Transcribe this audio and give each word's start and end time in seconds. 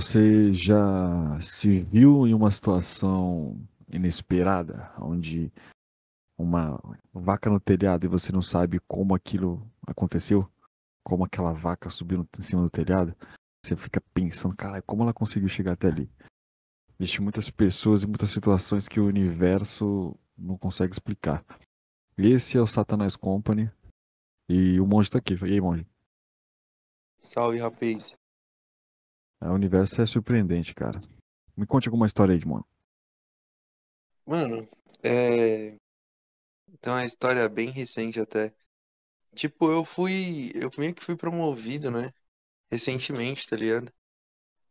Você 0.00 0.52
já 0.52 1.40
se 1.40 1.82
viu 1.82 2.24
em 2.24 2.32
uma 2.32 2.52
situação 2.52 3.60
inesperada, 3.92 4.94
onde 4.96 5.52
uma 6.38 6.80
vaca 7.12 7.50
no 7.50 7.58
telhado 7.58 8.04
e 8.04 8.08
você 8.08 8.30
não 8.30 8.40
sabe 8.40 8.78
como 8.86 9.12
aquilo 9.12 9.68
aconteceu? 9.84 10.48
Como 11.02 11.24
aquela 11.24 11.52
vaca 11.52 11.90
subiu 11.90 12.24
em 12.38 12.42
cima 12.42 12.62
do 12.62 12.70
telhado? 12.70 13.12
Você 13.60 13.74
fica 13.74 14.00
pensando, 14.14 14.54
cara, 14.54 14.80
como 14.82 15.02
ela 15.02 15.12
conseguiu 15.12 15.48
chegar 15.48 15.72
até 15.72 15.88
ali? 15.88 16.08
Existem 17.00 17.20
muitas 17.20 17.50
pessoas 17.50 18.04
e 18.04 18.06
muitas 18.06 18.30
situações 18.30 18.86
que 18.86 19.00
o 19.00 19.06
universo 19.06 20.14
não 20.38 20.56
consegue 20.56 20.92
explicar. 20.92 21.44
Esse 22.16 22.56
é 22.56 22.60
o 22.60 22.68
Satanás 22.68 23.16
Company 23.16 23.68
e 24.48 24.78
o 24.78 24.86
monge 24.86 25.10
tá 25.10 25.18
aqui. 25.18 25.34
E 25.34 25.54
aí, 25.54 25.60
monge? 25.60 25.84
Salve, 27.20 27.58
rapaz. 27.58 28.16
O 29.40 29.52
universo 29.52 30.02
é 30.02 30.06
surpreendente, 30.06 30.74
cara. 30.74 31.00
Me 31.56 31.66
conte 31.66 31.88
alguma 31.88 32.06
história 32.06 32.34
aí, 32.34 32.44
mano. 32.44 32.66
Mano, 34.26 34.68
é. 35.02 35.76
Tem 36.80 36.92
uma 36.92 37.04
história 37.04 37.48
bem 37.48 37.70
recente 37.70 38.20
até. 38.20 38.54
Tipo, 39.34 39.70
eu 39.70 39.84
fui. 39.84 40.50
Eu 40.54 40.70
meio 40.78 40.94
que 40.94 41.04
fui 41.04 41.16
promovido, 41.16 41.90
né? 41.90 42.10
Recentemente, 42.70 43.48
tá 43.48 43.56
ligado? 43.56 43.92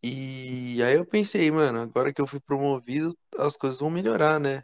E 0.03 0.81
aí 0.83 0.95
eu 0.95 1.05
pensei, 1.05 1.49
mano, 1.51 1.81
agora 1.81 2.13
que 2.13 2.21
eu 2.21 2.27
fui 2.27 2.39
promovido, 2.39 3.17
as 3.37 3.57
coisas 3.57 3.79
vão 3.79 3.89
melhorar, 3.89 4.39
né? 4.39 4.63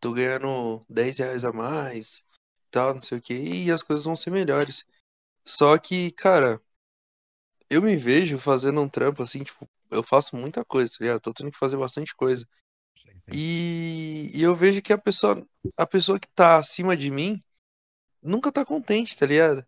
Tô 0.00 0.12
ganhando 0.12 0.84
10 0.88 1.18
reais 1.18 1.44
a 1.44 1.52
mais, 1.52 2.22
tal, 2.70 2.92
não 2.94 3.00
sei 3.00 3.18
o 3.18 3.22
que, 3.22 3.34
e 3.34 3.70
as 3.72 3.82
coisas 3.82 4.04
vão 4.04 4.16
ser 4.16 4.30
melhores. 4.30 4.84
Só 5.44 5.78
que, 5.78 6.10
cara, 6.12 6.60
eu 7.70 7.82
me 7.82 7.96
vejo 7.96 8.38
fazendo 8.38 8.80
um 8.80 8.88
trampo 8.88 9.22
assim, 9.22 9.42
tipo, 9.42 9.68
eu 9.90 10.02
faço 10.02 10.36
muita 10.36 10.64
coisa, 10.64 10.92
tá 10.92 11.04
ligado? 11.04 11.20
Tô 11.20 11.32
tendo 11.32 11.50
que 11.50 11.58
fazer 11.58 11.76
bastante 11.76 12.14
coisa. 12.14 12.46
E, 13.32 14.30
e 14.34 14.42
eu 14.42 14.54
vejo 14.54 14.80
que 14.82 14.92
a 14.92 14.98
pessoa, 14.98 15.44
a 15.76 15.86
pessoa 15.86 16.18
que 16.18 16.28
tá 16.28 16.56
acima 16.56 16.96
de 16.96 17.10
mim 17.10 17.42
nunca 18.22 18.52
tá 18.52 18.64
contente, 18.64 19.16
tá 19.16 19.26
ligado? 19.26 19.66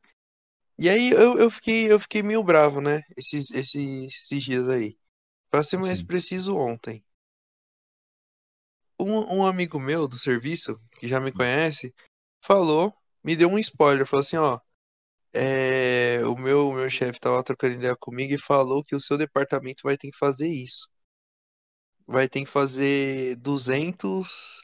E 0.78 0.88
aí 0.88 1.10
eu, 1.10 1.36
eu, 1.36 1.50
fiquei, 1.50 1.90
eu 1.90 1.98
fiquei 1.98 2.22
meio 2.22 2.42
bravo, 2.42 2.80
né? 2.80 3.02
Esses, 3.16 3.50
esses, 3.50 4.14
esses 4.14 4.44
dias 4.44 4.68
aí. 4.68 4.96
Pra 5.50 5.64
ser 5.64 5.78
mais 5.78 5.98
Sim. 5.98 6.06
preciso, 6.06 6.56
ontem. 6.56 7.04
Um, 9.00 9.38
um 9.38 9.46
amigo 9.46 9.78
meu 9.80 10.06
do 10.06 10.16
serviço, 10.18 10.80
que 10.98 11.08
já 11.08 11.20
me 11.20 11.32
conhece, 11.32 11.94
falou, 12.40 12.94
me 13.24 13.34
deu 13.34 13.48
um 13.48 13.58
spoiler, 13.58 14.06
falou 14.06 14.20
assim, 14.20 14.36
ó. 14.36 14.60
É, 15.32 16.20
o 16.26 16.36
meu, 16.36 16.70
o 16.70 16.74
meu 16.74 16.88
chefe 16.88 17.20
tava 17.20 17.42
trocando 17.42 17.74
ideia 17.74 17.96
comigo 17.96 18.34
e 18.34 18.38
falou 18.38 18.82
que 18.82 18.96
o 18.96 19.00
seu 19.00 19.18
departamento 19.18 19.82
vai 19.84 19.96
ter 19.96 20.10
que 20.10 20.16
fazer 20.16 20.48
isso. 20.48 20.88
Vai 22.06 22.28
ter 22.28 22.40
que 22.40 22.46
fazer 22.46 23.36
200. 23.36 24.62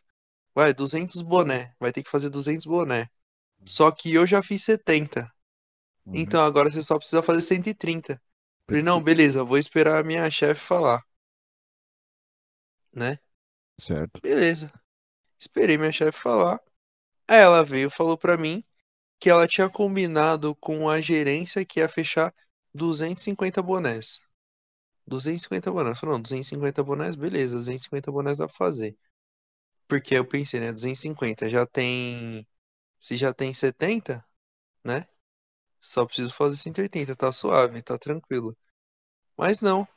Vai, 0.55 0.73
200 0.73 1.21
boné. 1.23 1.75
Vai 1.79 1.93
ter 1.93 2.03
que 2.03 2.11
fazer 2.11 2.31
200 2.31 2.65
boné. 2.65 3.07
Só 3.67 3.91
que 3.91 4.13
eu 4.15 4.27
já 4.27 4.43
fiz 4.43 4.63
70. 4.65 5.31
Uhum. 6.07 6.13
Então 6.17 6.45
agora 6.45 6.71
você 6.71 6.83
só 6.83 6.99
precisa 6.99 7.23
fazer 7.23 7.43
130. 7.43 8.21
Falei, 8.67 8.83
não, 8.83 9.03
beleza, 9.03 9.45
vou 9.45 9.59
esperar 9.59 10.01
a 10.01 10.05
minha 10.05 10.31
chefe 10.31 10.61
falar. 10.61 11.03
Né? 12.93 13.19
Certo. 13.79 14.21
Beleza. 14.23 14.73
Esperei 15.39 15.77
minha 15.77 15.93
chefe 15.93 16.19
falar. 16.19 16.59
Aí 17.29 17.41
ela 17.41 17.65
veio 17.65 17.89
e 17.89 17.91
falou 17.91 18.17
pra 18.17 18.37
mim 18.37 18.65
que 19.25 19.31
ela 19.31 19.49
tinha 19.49 19.71
combinado 19.71 20.55
com 20.57 20.87
a 20.87 21.01
gerência 21.01 21.65
que 21.65 21.81
ia 21.81 21.89
fechar 21.89 22.35
250 22.75 23.63
bonés. 23.63 24.21
250 25.07 25.73
bonés. 25.73 25.99
Falei, 25.99 26.17
não, 26.17 26.21
250 26.21 26.85
bonés, 26.85 27.17
beleza, 27.17 27.57
250 27.57 28.13
bonés 28.13 28.37
dá 28.37 28.47
pra 28.47 28.55
fazer. 28.55 28.95
Porque 29.89 30.15
eu 30.15 30.27
pensei, 30.27 30.61
né, 30.61 30.73
250 30.73 31.49
já 31.49 31.67
tem. 31.67 32.47
Se 32.99 33.17
já 33.17 33.33
tem 33.33 33.55
70, 33.55 34.23
né? 34.85 35.07
Só 35.81 36.07
preciso 36.07 36.35
fazer 36.35 36.57
180, 36.57 37.17
tá 37.17 37.33
suave, 37.33 37.83
tá 37.83 37.99
tranquilo. 37.99 38.57
Mas 39.39 39.61
não. 39.61 39.89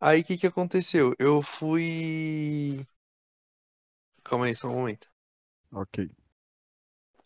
Aí 0.00 0.20
o 0.20 0.24
que 0.24 0.36
que 0.38 0.46
aconteceu? 0.46 1.14
Eu 1.18 1.42
fui. 1.42 2.86
Calma 4.22 4.46
aí, 4.46 4.54
só 4.54 4.68
um 4.68 4.74
momento. 4.74 5.08
Ok. 5.72 6.23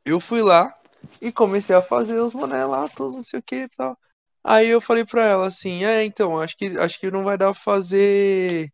Eu 0.08 0.20
fui 0.20 0.42
lá 0.42 0.74
e 1.20 1.30
comecei 1.32 1.74
a 1.76 1.82
fazer 1.82 2.18
os 2.20 2.32
boné 2.32 2.64
lá, 2.64 2.88
todos 2.88 3.14
não 3.16 3.22
sei 3.22 3.40
o 3.40 3.42
que 3.42 3.56
e 3.64 3.68
tal. 3.68 3.96
Aí 4.42 4.68
eu 4.68 4.80
falei 4.80 5.04
pra 5.04 5.22
ela 5.24 5.46
assim, 5.46 5.84
é, 5.84 6.04
então, 6.04 6.38
acho 6.40 6.56
que 6.56 6.66
acho 6.78 6.98
que 6.98 7.10
não 7.10 7.24
vai 7.24 7.36
dar 7.36 7.52
pra 7.52 7.54
fazer. 7.62 8.72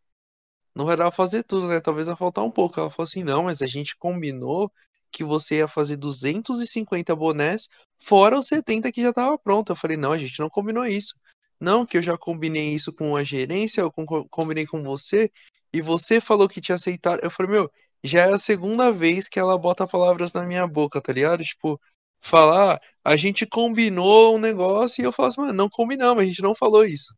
Não 0.75 0.87
vai 0.87 0.97
dar 0.97 1.05
pra 1.07 1.13
fazer 1.13 1.43
tudo, 1.45 1.69
né? 1.69 1.81
Talvez 1.81 2.07
vai 2.07 2.17
faltar 2.17 2.45
um 2.45 2.51
pouco. 2.51 2.81
Ela 2.81 2.91
falou 2.91 3.05
assim, 3.05 3.25
não, 3.25 3.45
mas 3.45 3.63
a 3.63 3.67
gente 3.67 3.97
combinou 3.97 4.73
que 5.13 5.25
você 5.25 5.57
ia 5.59 5.69
fazer 5.69 5.97
250 5.97 7.15
bonés, 7.17 7.69
fora 8.03 8.39
os 8.39 8.49
70 8.49 8.93
que 8.93 9.03
já 9.03 9.13
tava 9.13 9.39
pronto. 9.39 9.73
Eu 9.73 9.77
falei, 9.77 9.97
não, 9.97 10.13
a 10.13 10.19
gente 10.19 10.39
não 10.41 10.49
combinou 10.51 10.87
isso. 10.87 11.15
Não, 11.61 11.87
que 11.87 11.99
eu 11.99 12.03
já 12.03 12.17
combinei 12.19 12.71
isso 12.75 12.93
com 12.93 13.17
a 13.17 13.25
gerência, 13.25 13.81
eu 13.83 13.93
com- 13.93 14.07
combinei 14.29 14.67
com 14.67 14.83
você, 14.83 15.31
e 15.73 15.81
você 15.83 16.21
falou 16.21 16.49
que 16.49 16.61
tinha 16.61 16.75
aceitado. 16.77 17.21
Eu 17.23 17.31
falei, 17.31 17.53
meu, 17.53 17.71
já 18.05 18.23
é 18.23 18.35
a 18.35 18.39
segunda 18.39 18.93
vez 18.93 19.29
que 19.29 19.41
ela 19.41 19.59
bota 19.59 19.87
palavras 19.89 20.33
na 20.35 20.47
minha 20.47 20.67
boca, 20.67 21.01
tá 21.03 21.13
ligado? 21.13 21.45
Tipo, 21.45 21.81
falar, 22.21 22.81
a 23.05 23.17
gente 23.17 23.47
combinou 23.47 24.37
um 24.37 24.39
negócio 24.41 25.03
e 25.03 25.07
eu 25.07 25.13
falo 25.13 25.29
assim, 25.29 25.41
mano, 25.43 25.53
não 25.55 25.69
combinamos, 25.71 26.23
a 26.23 26.27
gente 26.27 26.43
não 26.43 26.55
falou 26.55 26.85
isso. 26.85 27.15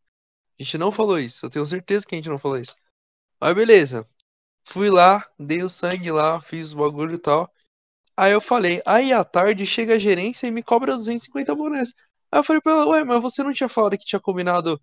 A 0.61 0.63
gente 0.63 0.79
não 0.79 0.93
falou 0.93 1.19
isso, 1.21 1.47
eu 1.47 1.51
tenho 1.51 1.67
certeza 1.67 2.07
que 2.07 2.15
a 2.15 2.19
gente 2.19 2.29
não 2.29 2.39
falou 2.39 2.59
isso. 2.59 2.75
Mas 3.41 3.55
beleza. 3.55 4.07
Fui 4.65 4.91
lá, 4.91 5.25
dei 5.39 5.63
o 5.63 5.69
sangue 5.71 6.11
lá, 6.13 6.41
fiz 6.43 6.73
o 6.73 6.79
bagulho 6.79 7.15
e 7.17 7.19
tal. 7.19 7.51
Aí 8.17 8.33
eu 8.33 8.41
falei, 8.41 8.83
aí 8.87 9.13
à 9.13 9.25
tarde 9.25 9.67
chega 9.67 9.95
a 9.95 9.99
gerência 9.99 10.47
e 10.47 10.51
me 10.51 10.63
cobra 10.63 10.97
250 10.97 11.55
bonés. 11.55 11.93
Aí 12.33 12.41
eu 12.41 12.45
falei 12.45 12.61
pra 12.63 12.73
ela, 12.73 12.87
ué, 12.89 13.05
mas 13.05 13.23
você 13.23 13.43
não 13.43 13.53
tinha 13.53 13.69
falado 13.69 13.99
que 13.99 14.05
tinha 14.05 14.21
combinado 14.21 14.81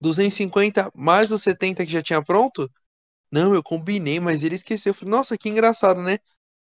250 0.00 0.90
mais 0.94 1.32
os 1.32 1.42
70 1.42 1.86
que 1.86 1.92
já 1.92 2.02
tinha 2.02 2.22
pronto? 2.24 2.70
Não, 3.32 3.54
eu 3.54 3.62
combinei, 3.62 4.20
mas 4.20 4.44
ele 4.44 4.54
esqueceu. 4.54 4.90
Eu 4.90 4.94
falei, 4.94 5.10
nossa, 5.10 5.38
que 5.38 5.48
engraçado, 5.48 6.02
né? 6.02 6.18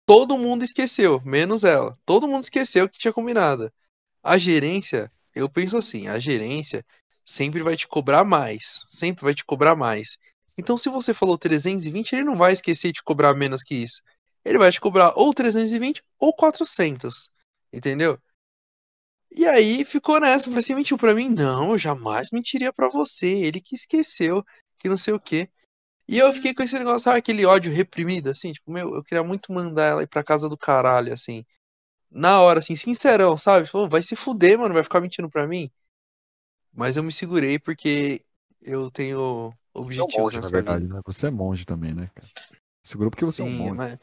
Todo 0.05 0.37
mundo 0.37 0.65
esqueceu, 0.65 1.21
menos 1.25 1.63
ela. 1.63 1.97
Todo 2.05 2.27
mundo 2.27 2.43
esqueceu 2.43 2.89
que 2.89 2.99
tinha 2.99 3.13
combinado. 3.13 3.73
A 4.23 4.37
gerência, 4.37 5.11
eu 5.35 5.49
penso 5.49 5.77
assim, 5.77 6.09
a 6.09 6.19
gerência 6.19 6.85
sempre 7.25 7.63
vai 7.63 7.77
te 7.77 7.87
cobrar 7.87 8.25
mais. 8.25 8.85
Sempre 8.89 9.25
vai 9.25 9.35
te 9.35 9.45
cobrar 9.45 9.77
mais. 9.77 10.19
Então, 10.59 10.77
se 10.77 10.89
você 10.89 11.15
falou 11.15 11.39
320, 11.39 12.13
ele 12.13 12.25
não 12.25 12.37
vai 12.37 12.53
esquecer 12.53 12.93
de 12.93 13.03
cobrar 13.03 13.35
menos 13.35 13.63
que 13.63 13.75
isso. 13.75 14.03
Ele 14.45 14.59
vai 14.59 14.73
te 14.73 14.81
cobrar 14.81 15.13
ou 15.17 15.33
320 15.33 16.03
ou 16.19 16.33
400. 16.35 17.31
Entendeu? 17.73 18.19
E 19.31 19.47
aí 19.47 19.85
ficou 19.85 20.19
nessa. 20.19 20.49
Falei, 20.49 20.63
você 20.63 20.75
mentiu 20.75 20.97
pra 20.99 21.15
mim? 21.15 21.29
Não, 21.29 21.73
eu 21.73 21.79
jamais 21.79 22.31
mentiria 22.33 22.73
pra 22.73 22.89
você. 22.89 23.29
Ele 23.29 23.61
que 23.61 23.75
esqueceu, 23.75 24.45
que 24.79 24.89
não 24.89 24.97
sei 24.97 25.15
o 25.15 25.21
quê. 25.21 25.49
E 26.09 26.19
eu 26.19 26.33
fiquei 26.33 26.55
com 26.55 26.63
esse 26.63 26.79
negócio, 26.79 27.01
sabe 27.01 27.19
aquele 27.19 27.45
ódio 27.47 27.73
reprimido, 27.73 28.31
assim? 28.31 28.53
Tipo, 28.53 28.71
meu, 28.73 28.95
eu 28.95 29.03
queria 29.03 29.25
muito 29.25 29.53
mandar 29.53 29.85
ela 29.85 30.03
ir 30.03 30.07
pra 30.09 30.23
casa 30.25 30.49
do 30.49 30.57
caralho, 30.57 31.13
assim. 31.13 31.45
Na 32.11 32.41
hora, 32.41 32.61
assim, 32.61 32.77
sincerão, 32.77 33.37
sabe? 33.37 33.67
Falou, 33.69 33.89
vai 33.89 34.03
se 34.03 34.17
fuder, 34.17 34.59
mano, 34.59 34.75
vai 34.75 34.83
ficar 34.85 35.01
mentindo 35.01 35.31
pra 35.31 35.47
mim. 35.47 35.71
Mas 36.73 36.97
eu 36.97 37.03
me 37.03 37.13
segurei 37.13 37.59
porque 37.59 38.25
eu 38.63 38.91
tenho 38.91 39.53
Você 39.75 40.01
é 40.01 40.05
um 40.05 40.07
objetivos 40.07 40.19
monge, 40.23 40.37
na 40.37 40.43
nessa 40.43 40.51
verdade, 40.53 40.85
vida. 40.85 40.95
né? 40.95 41.01
Você 41.07 41.27
é 41.27 41.31
monge 41.31 41.65
também, 41.65 41.95
né, 41.95 42.11
cara? 42.15 42.27
Segurou 42.83 43.11
porque 43.11 43.25
você 43.25 43.41
é 43.43 43.45
um 43.45 43.49
Sim, 43.49 43.59
monge. 43.59 43.77
mas. 43.77 43.99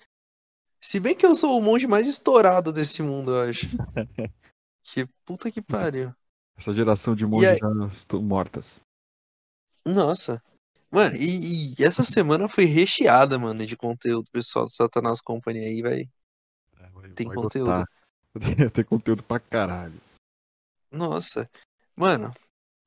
Se 0.81 0.99
bem 0.99 1.15
que 1.15 1.25
eu 1.25 1.35
sou 1.35 1.57
o 1.57 1.61
monge 1.61 1.87
mais 1.87 2.07
estourado 2.07 2.73
desse 2.73 3.01
mundo, 3.01 3.31
eu 3.31 3.49
acho. 3.49 3.67
Que 4.83 5.07
puta 5.25 5.49
que 5.51 5.61
pariu. 5.61 6.13
Essa 6.57 6.73
geração 6.73 7.15
de 7.15 7.25
monges 7.25 7.49
aí, 7.49 7.57
já 7.57 7.87
estão 7.87 8.21
mortas. 8.21 8.81
nossa. 9.85 10.41
Mano, 10.93 11.15
e, 11.15 11.73
e 11.73 11.83
essa 11.83 12.03
semana 12.03 12.47
foi 12.47 12.65
recheada, 12.65 13.39
mano, 13.39 13.65
de 13.65 13.75
conteúdo 13.75 14.29
pessoal 14.31 14.67
do 14.67 14.71
Satanás 14.71 15.19
Company 15.21 15.57
aí, 15.57 15.81
vai. 15.81 16.01
É, 16.79 17.09
Tem 17.15 17.25
vai 17.25 17.35
conteúdo. 17.35 17.83
Tem 18.71 18.83
conteúdo 18.85 19.23
pra 19.23 19.39
caralho. 19.39 19.99
Nossa. 20.91 21.49
Mano, 21.95 22.31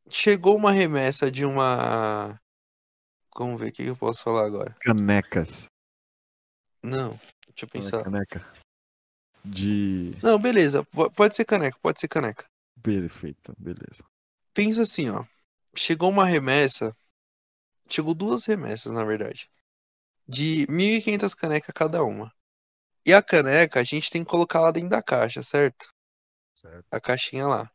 chegou 0.09 0.57
uma 0.57 0.71
remessa 0.71 1.33
de 1.33 1.45
uma. 1.45 2.41
Vamos 3.37 3.61
ver 3.61 3.71
o 3.71 3.73
que 3.73 3.83
eu 3.83 3.97
posso 3.97 4.23
falar 4.23 4.47
agora. 4.47 4.77
Canecas. 4.79 5.67
Não, 6.81 7.19
deixa 7.49 7.65
eu 7.65 7.67
é 7.67 7.71
pensar. 7.73 8.05
caneca. 8.05 8.47
De. 9.45 10.17
Não, 10.23 10.39
beleza, 10.39 10.85
po- 10.85 11.11
pode 11.11 11.35
ser 11.35 11.45
caneca, 11.45 11.77
pode 11.83 11.99
ser 11.99 12.07
caneca. 12.07 12.45
Perfeito, 12.81 13.53
beleza. 13.59 14.05
Pensa 14.55 14.83
assim, 14.83 15.11
ó. 15.11 15.25
Chegou 15.75 16.09
uma 16.09 16.25
remessa. 16.25 16.97
Chegou 17.89 18.15
duas 18.15 18.45
remessas, 18.45 18.93
na 18.93 19.05
verdade. 19.05 19.49
De 20.29 20.67
1.500 20.69 21.35
canecas 21.35 21.73
cada 21.75 22.03
uma. 22.05 22.33
E 23.07 23.15
a 23.15 23.23
caneca, 23.23 23.81
a 23.81 23.85
gente 23.85 24.11
tem 24.11 24.25
que 24.25 24.31
colocar 24.31 24.61
lá 24.61 24.71
dentro 24.71 24.91
da 24.91 25.03
caixa, 25.03 25.43
certo? 25.43 25.89
Certo. 26.55 26.85
A 26.91 27.01
caixinha 27.01 27.47
lá. 27.47 27.71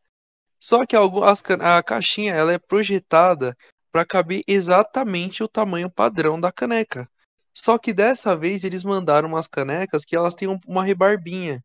Só 0.60 0.86
que 0.86 0.96
algu- 0.96 1.24
as 1.24 1.42
can- 1.42 1.62
a 1.62 1.82
caixinha, 1.82 2.34
ela 2.34 2.52
é 2.52 2.58
projetada 2.58 3.56
para 3.90 4.04
caber 4.06 4.42
exatamente 4.46 5.42
o 5.42 5.48
tamanho 5.48 5.90
padrão 5.90 6.40
da 6.40 6.52
caneca. 6.52 7.08
Só 7.54 7.78
que 7.78 7.92
dessa 7.92 8.36
vez 8.36 8.64
eles 8.64 8.84
mandaram 8.84 9.28
umas 9.28 9.46
canecas 9.46 10.04
que 10.04 10.16
elas 10.16 10.34
têm 10.34 10.48
um- 10.48 10.60
uma 10.66 10.84
rebarbinha. 10.84 11.62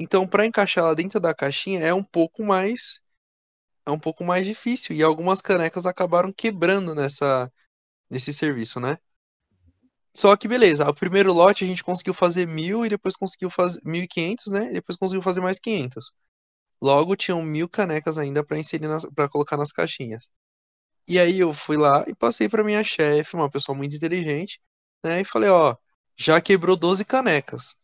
Então, 0.00 0.26
para 0.26 0.46
encaixar 0.46 0.84
ela 0.84 0.94
dentro 0.94 1.20
da 1.20 1.34
caixinha 1.34 1.80
é 1.80 1.94
um 1.94 2.04
pouco 2.04 2.44
mais 2.44 3.00
é 3.86 3.90
um 3.90 3.98
pouco 3.98 4.24
mais 4.24 4.46
difícil 4.46 4.94
e 4.94 5.02
algumas 5.02 5.40
canecas 5.40 5.86
acabaram 5.86 6.32
quebrando 6.32 6.94
nessa 6.94 7.50
nesse 8.12 8.32
serviço, 8.34 8.80
né? 8.80 8.98
Só 10.14 10.36
que 10.36 10.46
beleza, 10.48 10.88
o 10.88 10.94
primeiro 10.94 11.32
lote 11.32 11.64
a 11.64 11.66
gente 11.66 11.82
conseguiu 11.84 12.12
fazer 12.14 12.46
mil 12.46 12.84
e 12.84 12.88
depois 12.88 13.16
conseguiu 13.16 13.50
fazer 13.50 13.80
1.500, 13.84 14.46
né? 14.52 14.70
E 14.70 14.74
depois 14.74 14.96
conseguiu 14.98 15.22
fazer 15.22 15.40
mais 15.40 15.58
500. 15.58 16.12
Logo 16.82 17.16
tinham 17.16 17.42
mil 17.42 17.68
canecas 17.68 18.18
ainda 18.18 18.44
para 18.44 18.58
inserir 18.58 18.88
para 19.14 19.28
colocar 19.28 19.56
nas 19.56 19.72
caixinhas. 19.72 20.28
E 21.08 21.18
aí 21.20 21.38
eu 21.40 21.52
fui 21.54 21.76
lá 21.78 22.04
e 22.08 22.14
passei 22.16 22.48
para 22.48 22.64
minha 22.64 22.84
chefe, 22.84 23.36
uma 23.36 23.50
pessoa 23.50 23.76
muito 23.76 23.96
inteligente, 23.96 24.60
né? 25.04 25.20
E 25.22 25.24
falei, 25.24 25.50
ó, 25.50 25.76
já 26.18 26.40
quebrou 26.40 26.76
12 26.76 27.04
canecas. 27.06 27.76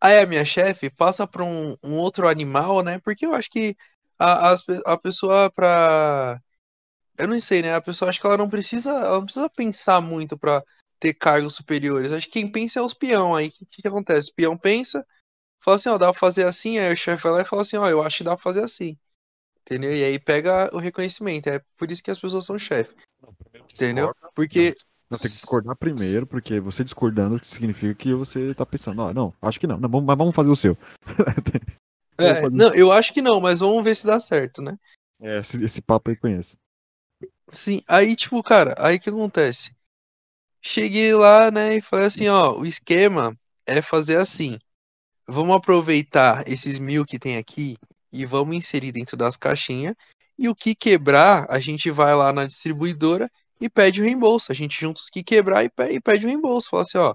Aí 0.00 0.18
a 0.18 0.26
minha 0.26 0.44
chefe 0.44 0.90
passa 0.90 1.26
para 1.26 1.44
um, 1.44 1.76
um 1.82 1.94
outro 1.98 2.28
animal, 2.28 2.82
né? 2.82 2.98
Porque 3.00 3.26
eu 3.26 3.34
acho 3.34 3.48
que 3.50 3.76
a, 4.18 4.54
pe- 4.66 4.82
a 4.86 4.98
pessoa 4.98 5.50
pra. 5.52 6.40
Eu 7.18 7.28
não 7.28 7.40
sei, 7.40 7.62
né? 7.62 7.74
A 7.74 7.80
pessoa 7.80 8.08
acho 8.08 8.20
que 8.20 8.26
ela 8.26 8.36
não 8.36 8.48
precisa, 8.48 8.90
ela 8.90 9.16
não 9.16 9.24
precisa 9.24 9.48
pensar 9.48 10.00
muito 10.00 10.38
pra 10.38 10.62
ter 10.98 11.14
cargos 11.14 11.54
superiores. 11.54 12.12
Acho 12.12 12.26
que 12.26 12.32
quem 12.40 12.50
pensa 12.50 12.78
é 12.78 12.82
os 12.82 12.94
peão 12.94 13.34
aí. 13.34 13.48
O 13.48 13.50
que, 13.50 13.66
que, 13.66 13.82
que 13.82 13.88
acontece? 13.88 14.30
O 14.30 14.34
peão 14.34 14.56
pensa, 14.56 15.06
fala 15.62 15.76
assim, 15.76 15.88
ó, 15.88 15.98
dá 15.98 16.10
pra 16.10 16.18
fazer 16.18 16.44
assim, 16.44 16.78
aí 16.78 16.92
o 16.92 16.96
chefe 16.96 17.22
vai 17.24 17.32
lá 17.32 17.40
e 17.42 17.44
fala 17.44 17.62
assim, 17.62 17.76
ó, 17.76 17.88
eu 17.88 18.02
acho 18.02 18.18
que 18.18 18.24
dá 18.24 18.34
pra 18.34 18.42
fazer 18.42 18.62
assim. 18.62 18.96
Entendeu? 19.62 19.94
E 19.94 20.04
aí 20.04 20.18
pega 20.18 20.70
o 20.72 20.78
reconhecimento. 20.78 21.48
É 21.48 21.60
por 21.76 21.90
isso 21.90 22.02
que 22.02 22.10
as 22.10 22.20
pessoas 22.20 22.46
são 22.46 22.58
chefe. 22.58 22.94
Entendeu? 23.72 24.14
Porque. 24.34 24.74
Não, 25.08 25.18
tem 25.18 25.30
que 25.30 25.36
discordar 25.36 25.76
primeiro, 25.76 26.26
porque 26.26 26.58
você 26.58 26.82
discordando 26.82 27.40
significa 27.44 27.94
que 27.94 28.12
você 28.12 28.52
tá 28.54 28.66
pensando, 28.66 29.02
ó, 29.02 29.14
não, 29.14 29.32
acho 29.40 29.60
que 29.60 29.66
não, 29.66 29.78
não, 29.78 29.88
mas 29.88 30.18
vamos 30.18 30.34
fazer 30.34 30.50
o 30.50 30.56
seu. 30.56 30.76
É, 32.18 32.48
não, 32.48 32.74
eu 32.74 32.90
acho 32.90 33.12
que 33.12 33.20
não, 33.20 33.42
mas 33.42 33.60
vamos 33.60 33.84
ver 33.84 33.94
se 33.94 34.06
dá 34.06 34.18
certo, 34.18 34.62
né? 34.62 34.78
É, 35.20 35.38
esse, 35.38 35.62
esse 35.62 35.82
papo 35.82 36.08
aí 36.08 36.16
conheço. 36.16 36.56
Sim, 37.52 37.80
aí 37.88 38.16
tipo, 38.16 38.42
cara, 38.42 38.74
aí 38.78 38.98
que 38.98 39.08
acontece? 39.08 39.70
Cheguei 40.62 41.14
lá, 41.14 41.50
né, 41.50 41.76
e 41.76 41.82
falei 41.82 42.06
assim, 42.06 42.28
ó, 42.28 42.58
o 42.58 42.66
esquema 42.66 43.36
é 43.66 43.82
fazer 43.82 44.18
assim. 44.18 44.58
Vamos 45.28 45.56
aproveitar 45.56 46.44
esses 46.48 46.78
mil 46.80 47.04
que 47.04 47.18
tem 47.18 47.38
aqui 47.38 47.76
e 48.12 48.26
vamos 48.26 48.56
inserir 48.56 48.92
dentro 48.92 49.16
das 49.16 49.36
caixinhas. 49.36 49.94
E 50.38 50.48
o 50.48 50.54
que 50.54 50.74
quebrar, 50.74 51.46
a 51.50 51.60
gente 51.60 51.90
vai 51.90 52.14
lá 52.16 52.32
na 52.32 52.46
distribuidora 52.46 53.30
e 53.60 53.70
pede 53.70 54.00
o 54.02 54.04
reembolso. 54.04 54.52
A 54.52 54.54
gente 54.54 54.78
junta 54.80 55.00
os 55.00 55.10
que 55.10 55.24
quebrar 55.24 55.64
e 55.64 55.70
pe- 55.70 56.00
pede 56.02 56.26
o 56.26 56.28
reembolso. 56.28 56.70
Fala 56.70 56.82
assim, 56.82 56.98
ó, 56.98 57.14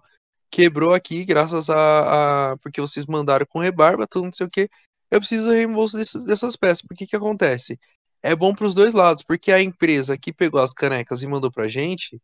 quebrou 0.52 0.94
aqui 0.94 1.26
graças 1.26 1.70
a, 1.70 2.52
a- 2.54 2.58
porque 2.60 2.82
vocês 2.82 3.06
mandaram 3.06 3.46
com 3.50 3.60
rebarba, 3.60 4.08
tudo 4.08 4.26
não 4.26 4.34
sei 4.34 4.48
o 4.48 4.50
que. 4.50 4.70
Eu 5.12 5.20
preciso 5.20 5.52
reembolso 5.52 5.98
desses- 5.98 6.26
dessas 6.26 6.56
peças. 6.56 6.82
Porque 6.82 7.08
que 7.08 7.16
acontece? 7.16 7.80
É 8.24 8.36
bom 8.36 8.54
para 8.54 8.66
os 8.68 8.74
dois 8.76 8.94
lados, 8.94 9.24
porque 9.24 9.52
a 9.52 9.62
empresa 9.62 10.18
que 10.18 10.34
pegou 10.34 10.62
as 10.62 10.74
canecas 10.74 11.24
e 11.24 11.28
mandou 11.28 11.52
pra 11.52 11.68
gente, 11.68 12.22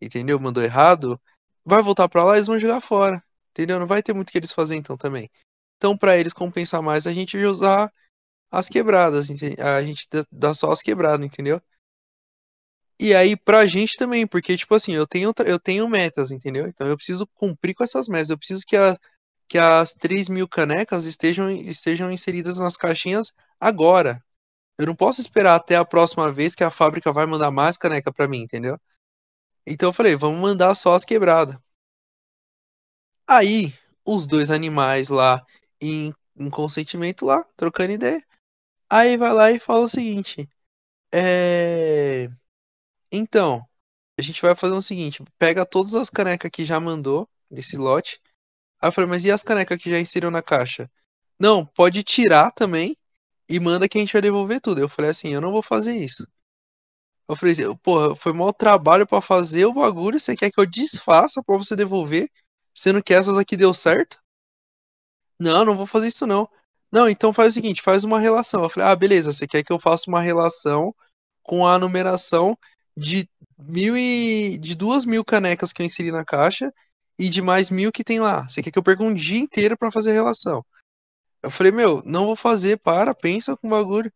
entendeu? 0.00 0.40
Mandou 0.40 0.62
errado, 0.62 1.20
vai 1.64 1.82
voltar 1.82 2.08
pra 2.08 2.24
lá 2.24 2.34
e 2.34 2.38
eles 2.38 2.48
vão 2.48 2.58
jogar 2.60 2.80
fora. 2.80 3.22
Entendeu? 3.52 3.80
Não 3.80 3.86
vai 3.86 4.02
ter 4.02 4.14
muito 4.14 4.32
que 4.32 4.38
eles 4.38 4.52
fazerem 4.52 4.80
então 4.80 4.96
também. 4.96 5.30
Então, 5.78 5.96
pra 5.98 6.18
eles 6.18 6.32
compensar 6.34 6.82
mais, 6.82 7.06
a 7.06 7.12
gente 7.12 7.36
usar 7.38 7.92
as 8.50 8.68
quebradas, 8.68 9.30
a 9.30 9.82
gente 9.84 10.08
dá- 10.32 10.54
só 10.54 10.72
as 10.72 10.82
quebradas, 10.82 11.24
entendeu? 11.26 11.60
E 12.98 13.14
aí, 13.14 13.36
pra 13.36 13.66
gente 13.66 13.96
também, 13.96 14.26
porque, 14.26 14.56
tipo 14.56 14.74
assim, 14.74 14.92
eu 14.92 15.06
tenho, 15.06 15.32
eu 15.46 15.58
tenho 15.58 15.88
metas, 15.88 16.30
entendeu? 16.30 16.66
Então 16.68 16.86
eu 16.86 16.96
preciso 16.96 17.26
cumprir 17.34 17.74
com 17.74 17.82
essas 17.84 18.06
metas. 18.08 18.30
Eu 18.30 18.38
preciso 18.38 18.64
que, 18.66 18.76
a, 18.76 18.96
que 19.48 19.58
as 19.58 19.94
3 19.94 20.28
mil 20.28 20.48
canecas 20.48 21.06
estejam, 21.06 21.50
estejam 21.50 22.12
inseridas 22.12 22.58
nas 22.58 22.76
caixinhas 22.76 23.32
agora. 23.60 24.22
Eu 24.80 24.86
não 24.86 24.96
posso 24.96 25.20
esperar 25.20 25.56
até 25.56 25.76
a 25.76 25.84
próxima 25.84 26.32
vez 26.32 26.54
que 26.54 26.64
a 26.64 26.70
fábrica 26.70 27.12
vai 27.12 27.26
mandar 27.26 27.50
mais 27.50 27.76
caneca 27.76 28.10
pra 28.10 28.26
mim, 28.26 28.38
entendeu? 28.38 28.80
Então 29.66 29.90
eu 29.90 29.92
falei, 29.92 30.16
vamos 30.16 30.40
mandar 30.40 30.74
só 30.74 30.94
as 30.94 31.04
quebradas. 31.04 31.54
Aí, 33.26 33.74
os 34.06 34.26
dois 34.26 34.50
animais 34.50 35.10
lá 35.10 35.44
em, 35.82 36.14
em 36.34 36.48
consentimento 36.48 37.26
lá, 37.26 37.44
trocando 37.58 37.92
ideia. 37.92 38.24
Aí 38.88 39.18
vai 39.18 39.34
lá 39.34 39.52
e 39.52 39.60
fala 39.60 39.84
o 39.84 39.88
seguinte: 39.88 40.48
É. 41.12 42.30
Então, 43.12 43.62
a 44.18 44.22
gente 44.22 44.40
vai 44.40 44.56
fazer 44.56 44.74
o 44.74 44.80
seguinte: 44.80 45.22
pega 45.38 45.66
todas 45.66 45.94
as 45.94 46.08
canecas 46.08 46.50
que 46.50 46.64
já 46.64 46.80
mandou 46.80 47.28
desse 47.50 47.76
lote. 47.76 48.18
Aí 48.80 48.88
eu 48.88 48.92
falei, 48.92 49.10
mas 49.10 49.26
e 49.26 49.30
as 49.30 49.42
canecas 49.42 49.76
que 49.76 49.90
já 49.90 50.00
inseriu 50.00 50.30
na 50.30 50.40
caixa? 50.42 50.90
Não, 51.38 51.66
pode 51.66 52.02
tirar 52.02 52.50
também 52.52 52.96
e 53.50 53.60
manda 53.60 53.88
que 53.88 53.98
a 53.98 54.00
gente 54.00 54.12
vai 54.12 54.22
devolver 54.22 54.60
tudo. 54.60 54.80
Eu 54.80 54.88
falei 54.88 55.10
assim: 55.10 55.30
eu 55.30 55.40
não 55.40 55.52
vou 55.52 55.62
fazer 55.62 55.96
isso. 55.96 56.26
Eu 57.28 57.36
falei 57.36 57.52
assim, 57.52 57.76
porra, 57.76 58.16
foi 58.16 58.32
mau 58.32 58.52
trabalho 58.52 59.06
pra 59.06 59.20
fazer 59.20 59.64
o 59.64 59.72
bagulho, 59.72 60.18
você 60.18 60.34
quer 60.36 60.50
que 60.50 60.60
eu 60.60 60.66
desfaça 60.66 61.42
pra 61.44 61.56
você 61.56 61.76
devolver, 61.76 62.28
sendo 62.74 63.02
que 63.02 63.14
essas 63.14 63.38
aqui 63.38 63.56
deu 63.56 63.72
certo? 63.72 64.18
Não, 65.38 65.64
não 65.64 65.76
vou 65.76 65.86
fazer 65.86 66.08
isso 66.08 66.26
não. 66.26 66.48
Não, 66.92 67.08
então 67.08 67.32
faz 67.32 67.50
o 67.50 67.54
seguinte, 67.54 67.82
faz 67.82 68.04
uma 68.04 68.18
relação. 68.18 68.64
Eu 68.64 68.70
falei, 68.70 68.90
ah, 68.90 68.96
beleza, 68.96 69.32
você 69.32 69.46
quer 69.46 69.62
que 69.62 69.72
eu 69.72 69.78
faça 69.78 70.10
uma 70.10 70.20
relação 70.20 70.94
com 71.42 71.66
a 71.66 71.78
numeração 71.78 72.58
de 72.96 73.28
mil 73.58 73.96
e 73.96 74.58
de 74.58 74.74
duas 74.74 75.04
mil 75.04 75.24
canecas 75.24 75.72
que 75.72 75.82
eu 75.82 75.86
inseri 75.86 76.10
na 76.10 76.24
caixa 76.24 76.72
e 77.18 77.28
de 77.28 77.40
mais 77.42 77.70
mil 77.70 77.92
que 77.92 78.04
tem 78.04 78.20
lá. 78.20 78.42
Você 78.48 78.62
quer 78.62 78.72
que 78.72 78.78
eu 78.78 78.82
perca 78.82 79.04
um 79.04 79.14
dia 79.14 79.38
inteiro 79.38 79.76
pra 79.78 79.92
fazer 79.92 80.10
a 80.10 80.14
relação? 80.14 80.64
Eu 81.42 81.50
falei, 81.50 81.72
meu, 81.72 82.02
não 82.04 82.26
vou 82.26 82.36
fazer, 82.36 82.78
para, 82.78 83.14
pensa 83.14 83.56
com 83.56 83.66
o 83.66 83.70
bagulho. 83.70 84.12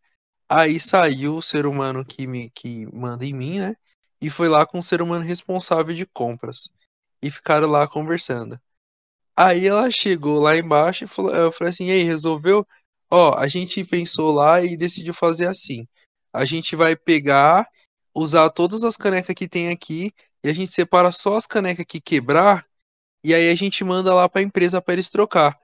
Aí 0.47 0.79
saiu 0.79 1.37
o 1.37 1.41
ser 1.41 1.65
humano 1.65 2.05
que 2.05 2.27
me 2.27 2.49
que 2.51 2.85
manda 2.93 3.25
em 3.25 3.33
mim, 3.33 3.59
né? 3.59 3.75
E 4.21 4.29
foi 4.29 4.47
lá 4.47 4.65
com 4.65 4.79
o 4.79 4.83
ser 4.83 5.01
humano 5.01 5.25
responsável 5.25 5.95
de 5.95 6.05
compras. 6.05 6.69
E 7.21 7.31
ficaram 7.31 7.67
lá 7.69 7.87
conversando. 7.87 8.59
Aí 9.35 9.67
ela 9.67 9.89
chegou 9.91 10.39
lá 10.39 10.55
embaixo 10.55 11.03
e 11.03 11.07
falou, 11.07 11.35
eu 11.35 11.51
falei 11.51 11.71
assim, 11.71 11.87
e 11.87 11.91
aí, 11.91 12.03
resolveu? 12.03 12.65
Ó, 13.11 13.35
a 13.37 13.47
gente 13.47 13.83
pensou 13.83 14.31
lá 14.31 14.61
e 14.61 14.77
decidiu 14.77 15.13
fazer 15.13 15.47
assim. 15.47 15.87
A 16.31 16.45
gente 16.45 16.75
vai 16.75 16.95
pegar, 16.95 17.67
usar 18.13 18.49
todas 18.49 18.83
as 18.83 18.95
canecas 18.95 19.35
que 19.35 19.47
tem 19.47 19.69
aqui 19.69 20.13
e 20.43 20.49
a 20.49 20.53
gente 20.53 20.71
separa 20.71 21.11
só 21.11 21.35
as 21.35 21.47
canecas 21.47 21.85
que 21.87 21.99
quebrar 21.99 22.65
e 23.23 23.33
aí 23.33 23.49
a 23.49 23.55
gente 23.55 23.83
manda 23.83 24.13
lá 24.13 24.29
pra 24.29 24.43
empresa 24.43 24.79
pra 24.79 24.93
eles 24.93 25.09
trocar. 25.09 25.59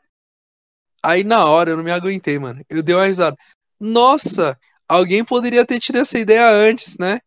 Aí 1.03 1.23
na 1.23 1.45
hora 1.45 1.71
eu 1.71 1.77
não 1.77 1.83
me 1.83 1.91
aguentei, 1.91 2.37
mano. 2.37 2.63
Eu 2.69 2.83
dei 2.83 2.95
uma 2.95 3.05
risada. 3.05 3.37
Nossa, 3.79 4.57
alguém 4.87 5.23
poderia 5.23 5.65
ter 5.65 5.79
tido 5.79 5.97
essa 5.97 6.19
ideia 6.19 6.49
antes, 6.49 6.97
né? 6.99 7.19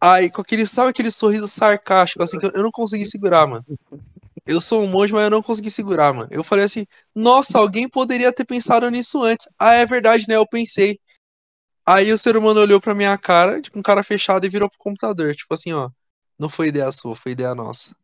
Aí 0.00 0.30
com 0.30 0.40
aquele, 0.40 0.66
sabe 0.66 0.90
aquele 0.90 1.10
sorriso 1.10 1.46
sarcástico 1.46 2.22
assim 2.22 2.38
que 2.38 2.46
eu 2.46 2.50
eu 2.52 2.62
não 2.62 2.70
consegui 2.70 3.06
segurar, 3.06 3.46
mano. 3.46 3.64
Eu 4.44 4.60
sou 4.60 4.82
um 4.82 4.88
monge, 4.88 5.12
mas 5.12 5.22
eu 5.22 5.30
não 5.30 5.42
consegui 5.42 5.70
segurar, 5.70 6.12
mano. 6.12 6.28
Eu 6.32 6.42
falei 6.42 6.64
assim, 6.64 6.84
nossa, 7.14 7.58
alguém 7.58 7.88
poderia 7.88 8.32
ter 8.32 8.44
pensado 8.44 8.88
nisso 8.90 9.22
antes. 9.22 9.48
Ah, 9.58 9.74
é 9.74 9.86
verdade, 9.86 10.26
né? 10.28 10.36
Eu 10.36 10.46
pensei. 10.46 10.98
Aí 11.86 12.12
o 12.12 12.18
ser 12.18 12.36
humano 12.36 12.60
olhou 12.60 12.80
pra 12.80 12.94
minha 12.94 13.16
cara, 13.16 13.60
tipo, 13.60 13.76
com 13.76 13.82
cara 13.82 14.02
fechada 14.02 14.44
e 14.46 14.48
virou 14.48 14.68
pro 14.68 14.78
computador. 14.78 15.34
Tipo 15.34 15.54
assim, 15.54 15.72
ó. 15.72 15.90
Não 16.38 16.48
foi 16.48 16.68
ideia 16.68 16.90
sua, 16.90 17.14
foi 17.14 17.32
ideia 17.32 17.54
nossa. 17.54 17.94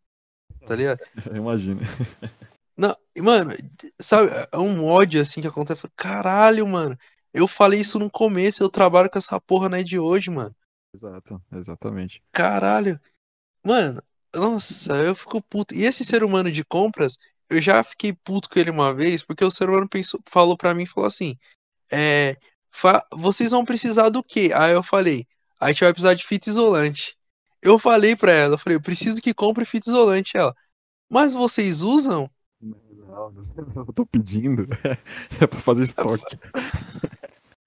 Tá 0.67 0.77
ligado? 0.77 1.01
Imagina. 1.35 1.81
Não, 2.79 2.95
mano, 3.19 3.51
sabe, 4.01 4.31
é 4.53 4.57
um 4.59 4.85
ódio 4.85 5.21
assim 5.21 5.41
que 5.41 5.49
acontece. 5.49 5.89
Caralho, 5.97 6.67
mano. 6.67 6.97
Eu 7.35 7.49
falei 7.49 7.81
isso 7.81 7.99
no 7.99 8.09
começo, 8.11 8.63
eu 8.63 8.69
trabalho 8.71 9.11
com 9.11 9.19
essa 9.19 9.41
porra, 9.41 9.69
não 9.69 9.79
é 9.79 9.83
de 9.83 9.99
hoje, 9.99 10.31
mano. 10.31 10.55
Exato, 10.95 11.43
exatamente. 11.53 12.23
Caralho. 12.33 12.99
Mano, 13.65 14.03
nossa, 14.35 14.95
eu 15.05 15.15
fico 15.15 15.43
puto. 15.43 15.75
E 15.75 15.85
esse 15.85 16.05
ser 16.05 16.25
humano 16.25 16.51
de 16.51 16.65
compras, 16.65 17.19
eu 17.51 17.61
já 17.61 17.83
fiquei 17.83 18.13
puto 18.13 18.49
com 18.49 18.59
ele 18.59 18.71
uma 18.71 18.95
vez, 18.95 19.23
porque 19.25 19.45
o 19.45 19.51
ser 19.51 19.69
humano 19.69 19.89
pensou, 19.89 20.21
falou 20.31 20.57
pra 20.57 20.75
mim, 20.75 20.87
falou 20.87 21.09
assim, 21.09 21.37
é, 21.93 22.37
fa- 22.73 23.05
vocês 23.15 23.51
vão 23.53 23.65
precisar 23.65 24.09
do 24.11 24.23
quê? 24.23 24.51
Aí 24.55 24.73
eu 24.73 24.83
falei, 24.83 25.27
a 25.61 25.69
gente 25.73 25.83
vai 25.85 25.93
precisar 25.93 26.15
de 26.15 26.27
fita 26.27 26.49
isolante. 26.51 27.17
Eu 27.63 27.79
falei 27.79 28.17
pra 28.17 28.33
ela, 28.33 28.55
eu 28.55 28.59
falei, 28.59 28.77
eu 28.77 28.83
preciso 28.83 29.21
que 29.23 29.35
compre 29.35 29.65
fita 29.65 29.91
isolante. 29.91 30.37
Ela, 30.37 30.55
mas 31.11 31.35
vocês 31.35 31.83
usam? 31.83 32.31
Não, 33.19 33.33
eu 33.87 33.93
tô 33.93 34.07
pedindo. 34.07 34.67
É 35.41 35.47
pra 35.47 35.59
fazer 35.61 35.83
estoque. 35.83 36.39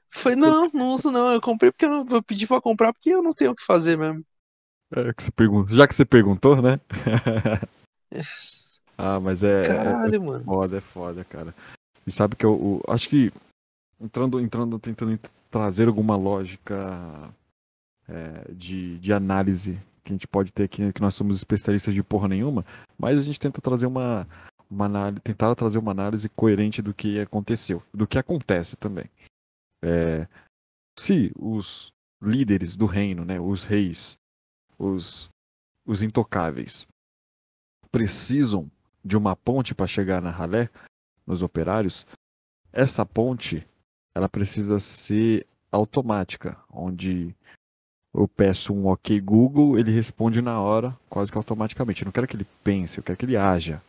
Foi, 0.09 0.35
não, 0.35 0.69
não 0.73 0.89
uso 0.93 1.11
não. 1.11 1.31
Eu 1.31 1.41
comprei 1.41 1.71
porque 1.71 1.85
eu 1.85 1.89
não 1.89 2.05
vou 2.05 2.21
pedir 2.23 2.47
pra 2.47 2.61
comprar 2.61 2.93
porque 2.93 3.09
eu 3.09 3.21
não 3.21 3.33
tenho 3.33 3.51
o 3.51 3.55
que 3.55 3.65
fazer 3.65 3.97
mesmo. 3.97 4.23
É 4.93 5.13
que 5.13 5.23
você 5.23 5.31
pergunta. 5.31 5.73
Já 5.73 5.87
que 5.87 5.95
você 5.95 6.05
perguntou, 6.05 6.61
né? 6.61 6.79
Ah, 8.97 9.19
mas 9.19 9.41
é, 9.41 9.47
é- 9.63 9.65
é 9.65 9.67
Caralho, 9.67 10.23
mano. 10.23 10.43
foda, 10.45 10.77
é 10.77 10.81
foda, 10.81 11.23
cara. 11.23 11.55
E 12.05 12.11
sabe 12.11 12.35
que 12.35 12.45
eu, 12.45 12.81
eu 12.85 12.93
acho 12.93 13.09
que 13.09 13.31
entrando, 13.99 14.39
entrando, 14.39 14.77
tentando 14.79 15.13
ent- 15.13 15.29
trazer 15.49 15.87
alguma 15.87 16.15
lógica 16.15 17.33
é, 18.07 18.51
de, 18.51 18.97
de 18.99 19.13
análise 19.13 19.79
que 20.03 20.11
a 20.11 20.15
gente 20.15 20.27
pode 20.27 20.51
ter 20.51 20.63
aqui, 20.63 20.91
que 20.93 21.01
nós 21.01 21.13
somos 21.15 21.35
especialistas 21.37 21.93
de 21.93 22.03
porra 22.03 22.27
nenhuma, 22.27 22.65
mas 22.97 23.19
a 23.19 23.23
gente 23.23 23.39
tenta 23.39 23.61
trazer 23.61 23.85
uma, 23.85 24.27
uma 24.71 24.85
análise, 24.85 25.19
tentar 25.21 25.53
trazer 25.53 25.77
uma 25.77 25.91
análise 25.91 26.29
coerente 26.29 26.81
do 26.81 26.93
que 26.93 27.19
aconteceu, 27.19 27.83
do 27.93 28.07
que 28.07 28.17
acontece 28.17 28.77
também. 28.77 29.09
É, 29.83 30.25
se 30.97 31.31
os 31.37 31.91
líderes 32.21 32.77
do 32.77 32.85
reino, 32.85 33.25
né, 33.25 33.39
os 33.39 33.65
reis, 33.65 34.17
os, 34.79 35.29
os 35.85 36.01
intocáveis, 36.01 36.87
precisam 37.91 38.71
de 39.03 39.17
uma 39.17 39.35
ponte 39.35 39.75
para 39.75 39.87
chegar 39.87 40.21
na 40.21 40.29
ralé, 40.29 40.69
nos 41.27 41.41
operários, 41.41 42.05
essa 42.71 43.05
ponte 43.05 43.67
ela 44.15 44.29
precisa 44.29 44.79
ser 44.79 45.45
automática, 45.71 46.57
onde 46.69 47.35
eu 48.13 48.27
peço 48.27 48.73
um 48.73 48.87
OK 48.87 49.19
Google, 49.21 49.77
ele 49.77 49.91
responde 49.91 50.41
na 50.41 50.59
hora, 50.59 50.97
quase 51.09 51.31
que 51.31 51.37
automaticamente. 51.37 52.01
Eu 52.01 52.05
não 52.05 52.11
quero 52.11 52.27
que 52.27 52.35
ele 52.35 52.47
pense, 52.63 52.97
eu 52.97 53.03
quero 53.03 53.17
que 53.17 53.25
ele 53.25 53.37
haja. 53.37 53.81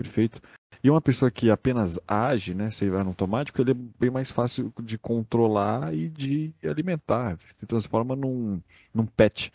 Perfeito? 0.00 0.40
E 0.82 0.90
uma 0.90 1.00
pessoa 1.00 1.30
que 1.30 1.50
apenas 1.50 2.00
age, 2.08 2.54
né, 2.54 2.70
se 2.70 2.84
ele 2.84 2.92
vai 2.92 3.02
no 3.02 3.10
automático, 3.10 3.60
ele 3.60 3.72
é 3.72 3.74
bem 3.74 4.10
mais 4.10 4.30
fácil 4.30 4.72
de 4.82 4.96
controlar 4.96 5.94
e 5.94 6.08
de 6.08 6.54
alimentar. 6.64 7.36
Se 7.58 7.66
transforma 7.66 8.16
num, 8.16 8.62
num 8.94 9.04
pet, 9.04 9.52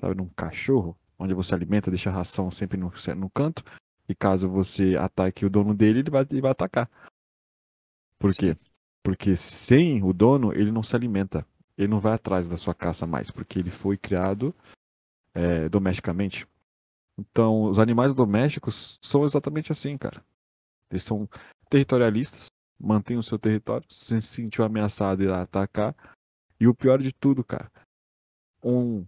sabe, 0.00 0.16
num 0.16 0.28
cachorro, 0.30 0.98
onde 1.16 1.32
você 1.32 1.54
alimenta, 1.54 1.92
deixa 1.92 2.10
a 2.10 2.12
ração 2.12 2.50
sempre 2.50 2.76
no, 2.76 2.92
no 3.16 3.30
canto, 3.30 3.62
e 4.08 4.16
caso 4.16 4.48
você 4.48 4.96
ataque 4.96 5.46
o 5.46 5.50
dono 5.50 5.72
dele, 5.72 6.00
ele 6.00 6.10
vai, 6.10 6.26
ele 6.28 6.40
vai 6.40 6.50
atacar. 6.50 6.90
Por 8.18 8.34
quê? 8.34 8.56
Porque 9.04 9.36
sem 9.36 10.02
o 10.02 10.12
dono, 10.12 10.52
ele 10.52 10.72
não 10.72 10.82
se 10.82 10.96
alimenta. 10.96 11.46
Ele 11.76 11.86
não 11.86 12.00
vai 12.00 12.14
atrás 12.14 12.48
da 12.48 12.56
sua 12.56 12.74
caça 12.74 13.06
mais, 13.06 13.30
porque 13.30 13.60
ele 13.60 13.70
foi 13.70 13.96
criado 13.96 14.52
é, 15.32 15.68
domesticamente. 15.68 16.48
Então, 17.18 17.64
os 17.64 17.80
animais 17.80 18.14
domésticos 18.14 18.98
são 19.02 19.24
exatamente 19.24 19.72
assim, 19.72 19.98
cara. 19.98 20.24
Eles 20.90 21.02
são 21.02 21.28
territorialistas, 21.68 22.46
mantêm 22.78 23.18
o 23.18 23.22
seu 23.22 23.38
território, 23.38 23.86
se 23.90 24.20
sentiu 24.20 24.64
ameaçado 24.64 25.22
e 25.22 25.28
atacar. 25.28 25.94
E 26.60 26.68
o 26.68 26.74
pior 26.74 27.02
de 27.02 27.12
tudo, 27.12 27.42
cara, 27.42 27.70
um, 28.62 29.04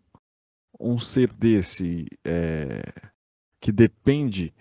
um 0.79 0.99
ser 0.99 1.33
desse 1.33 2.07
é, 2.25 2.83
que 3.61 3.71
depende 3.71 4.53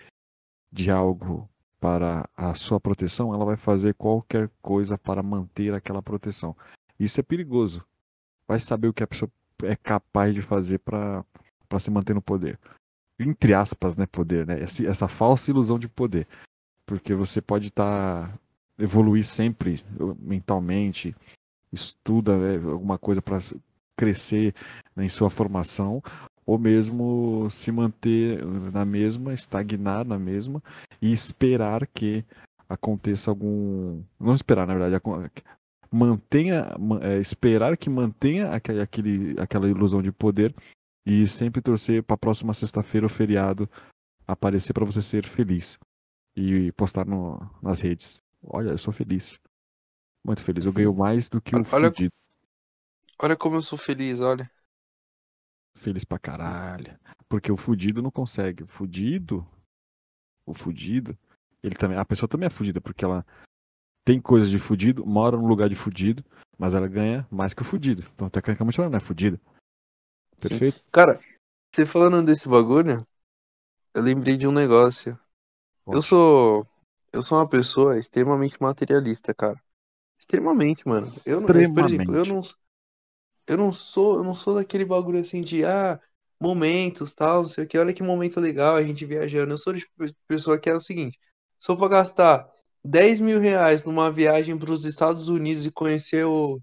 de 0.72 0.92
algo 0.92 1.50
para 1.80 2.30
a 2.36 2.54
sua 2.54 2.80
proteção, 2.80 3.34
ela 3.34 3.46
vai 3.46 3.56
fazer 3.56 3.94
qualquer 3.96 4.50
coisa 4.62 4.98
para 4.98 5.24
manter 5.24 5.74
aquela 5.74 6.04
proteção. 6.04 6.56
Isso 7.00 7.20
é 7.20 7.24
perigoso. 7.24 7.84
Vai 8.48 8.60
saber 8.60 8.90
o 8.90 8.94
que 8.94 9.04
a 9.04 9.08
pessoa 9.08 9.32
é 9.64 9.76
capaz 9.76 10.36
de 10.36 10.42
fazer 10.42 10.80
para 10.80 11.26
se 11.80 11.90
manter 11.90 12.14
no 12.14 12.22
poder. 12.22 12.60
Entre 13.20 13.54
aspas, 13.54 13.98
né, 13.98 14.06
poder, 14.06 14.48
né? 14.48 14.62
Essa, 14.62 14.86
essa 14.88 15.08
falsa 15.08 15.52
ilusão 15.52 15.78
de 15.78 15.90
poder. 15.90 16.28
Porque 16.86 17.14
você 17.14 17.42
pode 17.42 17.68
estar 17.68 18.30
tá, 18.30 18.40
evoluir 18.78 19.26
sempre 19.26 19.84
mentalmente, 20.18 21.14
estuda 21.72 22.38
né, 22.38 22.56
alguma 22.72 22.98
coisa 22.98 23.22
para 23.22 23.38
crescer 23.96 24.56
né, 24.96 25.06
em 25.06 25.10
sua 25.10 25.30
formação, 25.30 26.02
ou 26.46 26.58
mesmo 26.58 27.50
se 27.52 27.72
manter 27.72 28.44
na 28.74 28.86
mesma, 28.86 29.34
estagnar 29.34 30.06
na 30.06 30.18
mesma 30.18 30.64
e 31.02 31.12
esperar 31.12 31.86
que 31.86 32.24
aconteça 32.68 33.30
algum. 33.30 34.02
Não 34.20 34.34
esperar, 34.34 34.66
na 34.66 34.74
verdade, 34.74 35.04
mantenha, 35.92 36.68
é, 37.02 37.20
esperar 37.20 37.76
que 37.76 37.90
mantenha 37.90 38.52
aquele, 38.52 39.36
aquela 39.40 39.70
ilusão 39.70 40.02
de 40.02 40.12
poder 40.12 40.56
e 41.10 41.26
sempre 41.26 41.60
torcer 41.60 42.04
para 42.04 42.14
a 42.14 42.20
próxima 42.20 42.54
sexta-feira 42.54 43.06
ou 43.06 43.10
feriado 43.10 43.68
aparecer 44.28 44.74
para 44.74 44.86
você 44.86 45.02
ser 45.02 45.26
feliz 45.26 45.80
e 46.36 46.72
postar 46.74 47.04
no, 47.04 47.40
nas 47.64 47.82
redes. 47.82 48.22
Olha, 48.44 48.70
eu 48.70 48.78
sou 48.78 48.94
feliz. 48.94 49.40
Muito 50.24 50.44
feliz. 50.44 50.66
Eu 50.66 50.72
ganho 50.72 50.94
mais 50.94 51.28
do 51.28 51.42
que 51.42 51.56
o 51.56 51.66
olha, 51.72 51.90
fudido. 51.90 52.14
Olha 53.20 53.36
como 53.36 53.56
eu 53.56 53.62
sou 53.64 53.78
feliz, 53.78 54.22
olha. 54.22 54.50
Feliz 55.76 56.04
pra 56.04 56.20
caralho. 56.20 56.96
Porque 57.28 57.52
o 57.52 57.58
fudido 57.58 58.04
não 58.04 58.12
consegue. 58.12 58.62
O 58.62 58.68
fudido. 58.68 59.48
O 60.46 60.54
fudido. 60.54 61.18
Ele 61.64 61.74
também. 61.74 61.98
A 61.98 62.06
pessoa 62.06 62.30
também 62.30 62.46
é 62.46 62.52
fudida, 62.52 62.80
porque 62.80 63.04
ela 63.04 63.26
tem 64.06 64.22
coisas 64.22 64.50
de 64.50 64.60
fudido, 64.60 65.06
mora 65.06 65.36
num 65.36 65.48
lugar 65.48 65.70
de 65.70 65.76
fudido, 65.76 66.24
mas 66.58 66.76
ela 66.76 66.88
ganha 66.88 67.28
mais 67.32 67.54
que 67.54 67.64
o 67.64 67.66
fudido. 67.66 68.04
Então, 68.14 68.30
tecnicamente, 68.30 68.80
ela 68.80 68.90
não 68.90 68.98
é 68.98 69.02
fudida. 69.02 69.42
Perfeito? 70.40 70.78
Sim. 70.78 70.84
Cara, 70.92 71.20
você 71.74 71.86
falando 71.86 72.24
desse 72.24 72.48
bagulho, 72.48 73.06
eu 73.94 74.02
lembrei 74.02 74.38
de 74.38 74.48
um 74.48 74.52
negócio. 74.52 75.20
Eu 75.88 76.02
sou. 76.02 76.68
Eu 77.12 77.24
sou 77.24 77.38
uma 77.40 77.50
pessoa 77.50 77.98
extremamente 77.98 78.62
materialista, 78.62 79.34
cara. 79.34 79.60
Extremamente, 80.18 80.88
mano. 80.88 81.08
Eu, 81.26 81.40
extremamente. 81.42 81.74
por 81.74 81.86
exemplo, 81.86 82.16
eu 82.16 82.26
não 82.26 82.42
eu 83.50 83.58
não 83.58 83.72
sou, 83.72 84.18
eu 84.18 84.24
não 84.24 84.34
sou 84.34 84.56
daquele 84.56 84.86
bagulho 84.86 85.20
assim 85.20 85.42
de 85.42 85.66
ah, 85.66 86.00
momentos, 86.40 87.16
tal, 87.16 87.42
não 87.42 87.50
sei 87.50 87.64
o 87.64 87.68
que. 87.68 87.78
Olha 87.80 87.94
que 87.94 88.04
momento 88.04 88.40
legal 88.40 88.76
a 88.76 88.84
gente 88.84 89.06
viajando. 89.06 89.54
Eu 89.54 89.58
sou 89.58 89.74
de 89.74 89.88
pessoa 90.28 90.60
que 90.60 90.70
é 90.70 90.74
o 90.74 90.80
seguinte: 90.80 91.18
sou 91.58 91.76
para 91.76 91.90
gastar 91.90 92.48
10 92.84 93.20
mil 93.20 93.40
reais 93.40 93.84
numa 93.84 94.12
viagem 94.12 94.58
para 94.58 94.72
os 94.72 94.86
Estados 94.86 95.28
Unidos 95.28 95.66
e 95.66 95.72
conhecer 95.72 96.26
o 96.26 96.62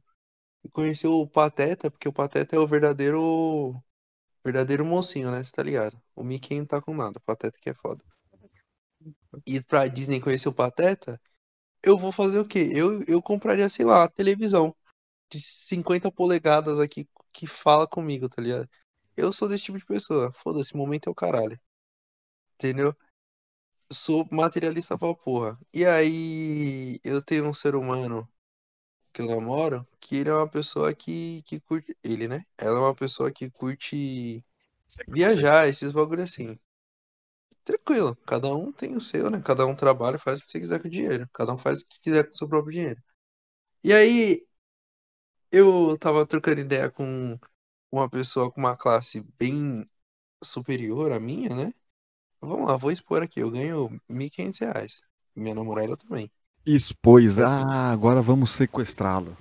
conhecer 0.68 1.08
o 1.08 1.26
Pateta, 1.26 1.90
porque 1.90 2.08
o 2.08 2.12
Pateta 2.12 2.56
é 2.56 2.58
o 2.58 2.66
verdadeiro 2.66 3.82
verdadeiro 4.44 4.84
mocinho, 4.84 5.30
né? 5.30 5.42
Você 5.44 5.52
tá 5.52 5.62
ligado? 5.62 6.00
O 6.14 6.24
Mickey 6.24 6.58
não 6.58 6.66
tá 6.66 6.80
com 6.82 6.94
nada, 6.94 7.18
o 7.18 7.22
Pateta 7.22 7.58
que 7.60 7.70
é 7.70 7.74
foda. 7.74 8.04
Ir 9.46 9.64
pra 9.64 9.86
Disney 9.88 10.20
conhecer 10.20 10.48
o 10.48 10.54
Pateta, 10.54 11.20
eu 11.82 11.98
vou 11.98 12.12
fazer 12.12 12.38
o 12.40 12.46
quê? 12.46 12.70
Eu, 12.72 13.02
eu 13.08 13.22
compraria, 13.22 13.68
sei 13.68 13.84
lá, 13.86 14.08
televisão 14.08 14.74
de 15.30 15.40
50 15.40 16.12
polegadas 16.12 16.78
aqui 16.80 17.08
que 17.32 17.46
fala 17.46 17.86
comigo, 17.88 18.28
tá 18.28 18.42
ligado? 18.42 18.68
Eu 19.16 19.32
sou 19.32 19.48
desse 19.48 19.64
tipo 19.64 19.78
de 19.78 19.86
pessoa. 19.86 20.32
Foda-se, 20.32 20.76
momento 20.76 21.08
é 21.08 21.12
o 21.12 21.14
caralho. 21.14 21.58
Entendeu? 22.54 22.94
Sou 23.92 24.26
materialista 24.32 24.98
pra 24.98 25.14
porra. 25.14 25.58
E 25.72 25.84
aí, 25.86 26.98
eu 27.04 27.22
tenho 27.22 27.46
um 27.48 27.54
ser 27.54 27.74
humano 27.76 28.28
que 29.16 29.22
eu 29.22 29.26
namoro, 29.26 29.86
que 30.00 30.16
ele 30.16 30.28
é 30.30 30.34
uma 30.34 30.48
pessoa 30.48 30.94
que, 30.94 31.42
que 31.42 31.58
curte. 31.60 31.96
Ele, 32.04 32.28
né? 32.28 32.44
Ela 32.58 32.78
é 32.78 32.80
uma 32.80 32.94
pessoa 32.94 33.32
que 33.32 33.50
curte 33.50 34.44
viajar, 35.08 35.68
esses 35.68 35.92
bagulho 35.92 36.22
assim. 36.22 36.58
Tranquilo, 37.64 38.16
cada 38.26 38.54
um 38.54 38.72
tem 38.72 38.96
o 38.96 39.00
seu, 39.00 39.28
né? 39.30 39.42
Cada 39.44 39.66
um 39.66 39.74
trabalha 39.74 40.16
e 40.16 40.18
faz 40.18 40.40
o 40.40 40.44
que 40.44 40.50
você 40.52 40.60
quiser 40.60 40.80
com 40.80 40.88
o 40.88 40.90
dinheiro. 40.90 41.28
Cada 41.32 41.52
um 41.52 41.58
faz 41.58 41.80
o 41.80 41.88
que 41.88 41.98
quiser 42.00 42.24
com 42.24 42.30
o 42.30 42.34
seu 42.34 42.48
próprio 42.48 42.72
dinheiro. 42.72 43.02
E 43.84 43.92
aí, 43.92 44.46
eu 45.50 45.96
tava 45.98 46.26
trocando 46.26 46.60
ideia 46.60 46.90
com 46.90 47.38
uma 47.92 48.08
pessoa 48.10 48.50
com 48.52 48.60
uma 48.60 48.76
classe 48.76 49.22
bem 49.38 49.88
superior 50.44 51.12
à 51.12 51.20
minha, 51.20 51.54
né? 51.56 51.74
Vamos 52.40 52.68
lá, 52.68 52.76
vou 52.76 52.92
expor 52.92 53.22
aqui. 53.22 53.40
Eu 53.40 53.50
ganho 53.50 53.88
R$ 53.88 54.00
1.500. 54.08 55.02
Minha 55.36 55.54
namorada 55.56 55.96
também. 55.96 56.30
Expôs. 56.66 57.38
Ah, 57.38 57.92
agora 57.92 58.20
vamos 58.20 58.50
sequestrá-lo. 58.50 59.36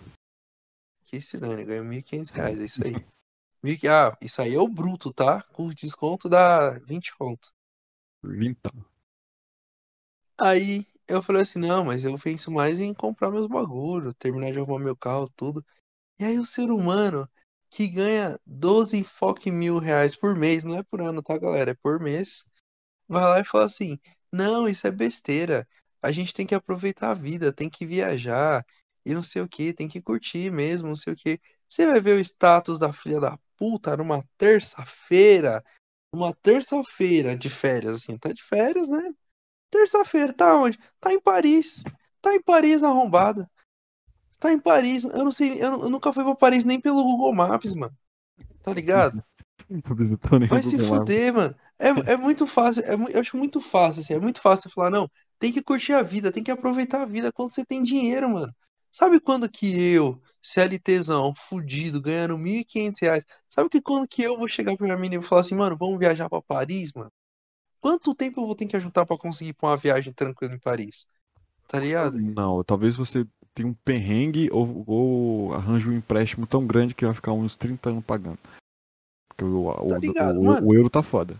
Que 1.03 1.17
estranho, 1.17 1.65
ganho 1.65 1.84
R$ 1.84 1.89
1.500. 1.89 2.32
É 2.38 2.51
isso 2.63 2.86
aí. 2.86 2.94
Ah, 3.89 4.15
isso 4.22 4.41
aí 4.44 4.53
é 4.53 4.60
o 4.60 4.67
bruto, 4.67 5.12
tá? 5.12 5.41
Com 5.51 5.67
desconto 5.70 6.29
dá 6.29 6.77
20 6.86 7.15
conto. 7.15 7.51
20. 8.24 8.60
Aí 10.39 10.86
eu 11.08 11.24
falei 11.24 11.41
assim, 11.41 11.58
não, 11.58 11.86
mas 11.86 12.03
eu 12.03 12.15
penso 12.20 12.51
mais 12.51 12.79
em 12.79 12.94
comprar 12.94 13.32
meus 13.32 13.48
bagulho, 13.48 14.13
terminar 14.13 14.51
de 14.51 14.60
arrumar 14.60 14.79
meu 14.79 14.96
carro, 14.96 15.27
tudo. 15.36 15.65
E 16.20 16.25
aí 16.25 16.38
o 16.38 16.46
ser 16.46 16.70
humano 16.70 17.27
que 17.72 17.88
ganha 17.88 18.39
12 18.46 18.98
enfoque 18.98 19.50
mil 19.50 19.79
reais 19.79 20.15
por 20.15 20.36
mês, 20.36 20.63
não 20.63 20.77
é 20.77 20.84
por 20.84 21.01
ano, 21.01 21.24
tá, 21.24 21.38
galera? 21.39 21.72
É 21.72 21.75
por 21.75 22.00
mês. 22.00 22.46
Vai 23.08 23.24
lá 23.24 23.39
e 23.39 23.44
fala 23.44 23.65
assim: 23.65 24.00
não, 24.32 24.67
isso 24.67 24.86
é 24.88 24.91
besteira. 24.91 25.67
A 26.06 26.12
gente 26.12 26.34
tem 26.34 26.46
que 26.46 26.54
aproveitar 26.54 27.12
a 27.12 27.14
vida, 27.16 27.52
tem 27.52 27.70
que 27.70 27.86
viajar 27.86 28.64
e 29.04 29.14
não 29.14 29.22
sei 29.24 29.42
o 29.42 29.48
que, 29.48 29.74
tem 29.74 29.88
que 29.88 30.02
curtir 30.02 30.52
mesmo, 30.52 30.88
não 30.88 30.96
sei 30.96 31.14
o 31.14 31.16
que. 31.16 31.40
Você 31.68 31.86
vai 31.86 32.00
ver 32.00 32.18
o 32.18 32.20
status 32.20 32.78
da 32.78 32.94
filha 32.94 33.20
da 33.20 33.40
puta 33.58 33.98
numa 33.98 34.24
terça-feira, 34.38 35.64
numa 36.14 36.32
terça-feira 36.34 37.36
de 37.36 37.50
férias, 37.50 37.96
assim, 37.96 38.18
tá 38.18 38.32
de 38.32 38.44
férias, 38.44 38.88
né? 38.88 39.02
Terça-feira, 39.72 40.32
tá 40.32 40.56
onde? 40.56 40.78
Tá 41.00 41.12
em 41.12 41.20
Paris. 41.20 41.84
Tá 42.22 42.36
em 42.36 42.42
Paris 42.42 42.84
arrombada. 42.84 43.50
Tá 44.40 44.54
em 44.54 44.60
Paris. 44.60 45.04
Eu 45.04 45.24
não 45.24 45.32
sei, 45.32 45.54
eu, 45.54 45.82
eu 45.82 45.90
nunca 45.90 46.14
fui 46.14 46.24
pra 46.24 46.36
Paris 46.36 46.66
nem 46.66 46.80
pelo 46.80 47.04
Google 47.04 47.34
Maps, 47.34 47.76
mano. 47.76 47.98
Tá 48.62 48.72
ligado? 48.74 49.24
Vai 50.48 50.62
se 50.63 50.77
fuder, 50.79 51.34
mano. 51.34 51.55
É, 51.79 52.13
é 52.13 52.17
muito 52.17 52.45
fácil, 52.48 52.84
é, 52.84 52.93
eu 53.15 53.19
acho 53.19 53.36
muito 53.38 53.60
fácil, 53.60 54.01
assim, 54.01 54.13
é 54.13 54.19
muito 54.19 54.39
fácil 54.39 54.69
você 54.69 54.74
falar, 54.74 54.89
não, 54.89 55.10
tem 55.39 55.51
que 55.51 55.62
curtir 55.62 55.93
a 55.93 56.01
vida, 56.01 56.31
tem 56.31 56.43
que 56.43 56.51
aproveitar 56.51 57.01
a 57.01 57.05
vida 57.05 57.31
quando 57.34 57.50
você 57.50 57.65
tem 57.65 57.84
dinheiro, 57.84 58.29
mano. 58.29 58.53
Sabe 58.91 59.19
quando 59.19 59.50
que 59.50 59.77
eu, 59.77 60.22
CLTzão, 60.41 61.34
fudido, 61.36 62.01
ganhando 62.01 62.38
1.500 62.38 63.00
reais, 63.01 63.25
sabe 63.50 63.69
que 63.69 63.81
quando 63.81 64.07
que 64.07 64.22
eu 64.24 64.38
vou 64.38 64.48
chegar 64.48 64.75
pra 64.77 64.86
minha 64.86 64.98
menina 64.98 65.22
e 65.22 65.25
falar 65.25 65.41
assim, 65.41 65.55
mano, 65.55 65.75
vamos 65.77 66.00
viajar 66.00 66.29
pra 66.29 66.41
Paris, 66.41 66.93
mano? 66.95 67.12
Quanto 67.81 68.15
tempo 68.15 68.39
eu 68.39 68.45
vou 68.45 68.55
ter 68.55 68.65
que 68.65 68.77
ajuntar 68.77 69.05
pra 69.05 69.17
conseguir 69.17 69.50
ir 69.50 69.53
pra 69.53 69.69
uma 69.69 69.77
viagem 69.77 70.13
tranquila 70.13 70.53
em 70.53 70.60
Paris? 70.60 71.05
Tá 71.67 71.79
ligado? 71.79 72.17
Não, 72.17 72.63
talvez 72.63 72.95
você 72.95 73.25
tenha 73.53 73.67
um 73.67 73.74
perrengue 73.74 74.50
ou, 74.51 74.84
ou 74.88 75.53
arranje 75.53 75.89
um 75.89 75.93
empréstimo 75.93 76.48
tão 76.48 76.65
grande 76.65 76.95
que 76.95 77.05
vai 77.05 77.13
ficar 77.13 77.34
uns 77.34 77.55
30 77.55 77.89
anos 77.89 78.03
pagando. 78.05 78.39
Porque 79.36 79.51
o, 79.54 79.68
o, 79.70 79.88
Tá 79.88 79.98
ligado, 79.98 80.39
o- 80.39 80.46
mano? 80.46 80.68
o 80.68 80.74
euro 80.74 80.89
tá 80.89 81.04
foda. 81.04 81.39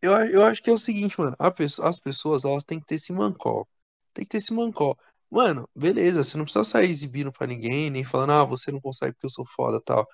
Eu, 0.00 0.12
eu 0.30 0.44
acho 0.44 0.62
que 0.62 0.70
é 0.70 0.72
o 0.72 0.78
seguinte, 0.78 1.18
mano. 1.18 1.36
as 1.38 2.00
pessoas, 2.00 2.44
elas 2.44 2.64
têm 2.64 2.78
que 2.80 2.86
ter 2.86 2.94
esse 2.96 3.12
mancol. 3.12 3.66
Tem 4.14 4.24
que 4.24 4.30
ter 4.30 4.38
esse 4.38 4.52
mancol. 4.52 4.96
Mano, 5.30 5.68
beleza, 5.74 6.22
você 6.24 6.36
não 6.36 6.44
precisa 6.44 6.64
sair 6.64 6.90
exibindo 6.90 7.32
pra 7.32 7.46
ninguém, 7.46 7.90
nem 7.90 8.04
falando, 8.04 8.32
ah, 8.32 8.44
você 8.44 8.70
não 8.72 8.80
consegue 8.80 9.12
porque 9.14 9.26
eu 9.26 9.30
sou 9.30 9.46
foda 9.46 9.80
tal. 9.84 10.06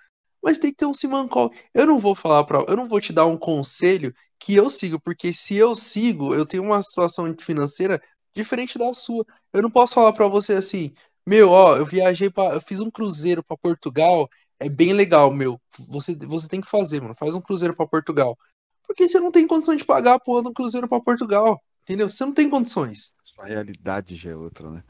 Mas 0.43 0.59
tem 0.59 0.71
que 0.71 0.76
ter 0.78 0.87
um 0.87 0.95
simancol. 0.95 1.50
Eu 1.75 1.87
não 1.87 1.99
vou 1.99 2.14
falar 2.14 2.45
pra. 2.45 2.64
Eu 2.69 2.76
não 2.76 2.88
vou 2.88 3.00
te 3.00 3.12
dar 3.12 3.26
um 3.26 3.37
conselho 3.38 4.14
que 4.38 4.54
eu 4.54 4.69
sigo, 4.71 5.00
porque 5.00 5.33
se 5.33 5.57
eu 5.57 5.75
sigo, 5.75 6.35
eu 6.35 6.45
tenho 6.47 6.62
uma 6.64 6.83
situação 6.83 7.35
financeira 7.40 8.00
diferente 8.35 8.78
da 8.78 8.93
sua. 8.95 9.25
Eu 9.52 9.62
não 9.62 9.71
posso 9.71 9.95
falar 9.95 10.12
pra 10.12 10.28
você 10.28 10.54
assim, 10.54 10.93
meu, 11.26 11.50
ó, 11.50 11.76
eu 11.76 11.87
viajei 11.87 12.31
para, 12.31 12.54
eu 12.57 12.61
fiz 12.61 12.81
um 12.81 12.90
cruzeiro 12.90 13.43
pra 13.45 13.57
Portugal, 13.57 14.28
é 14.58 14.68
bem 14.68 14.92
legal, 14.92 15.30
meu. 15.30 15.61
Você, 15.88 16.14
você 16.14 16.49
tem 16.49 16.61
que 16.61 16.68
fazer, 16.68 17.00
mano. 17.00 17.14
Faz 17.14 17.34
um 17.34 17.40
cruzeiro 17.40 17.75
pra 17.75 17.87
Portugal. 17.87 18.38
Porque 18.87 19.06
você 19.08 19.18
não 19.18 19.30
tem 19.32 19.46
condição 19.46 19.75
de 19.75 19.84
pagar 19.84 20.14
a 20.14 20.20
porra 20.20 20.42
de 20.42 20.49
um 20.49 20.52
cruzeiro 20.52 20.88
pra 20.88 21.00
Portugal. 21.00 21.62
Entendeu? 21.82 22.08
Você 22.08 22.25
não 22.25 22.32
tem 22.32 22.49
condições. 22.49 23.12
Sua 23.25 23.46
realidade 23.46 24.16
já 24.16 24.30
é 24.30 24.37
outra, 24.37 24.70
né? 24.70 24.82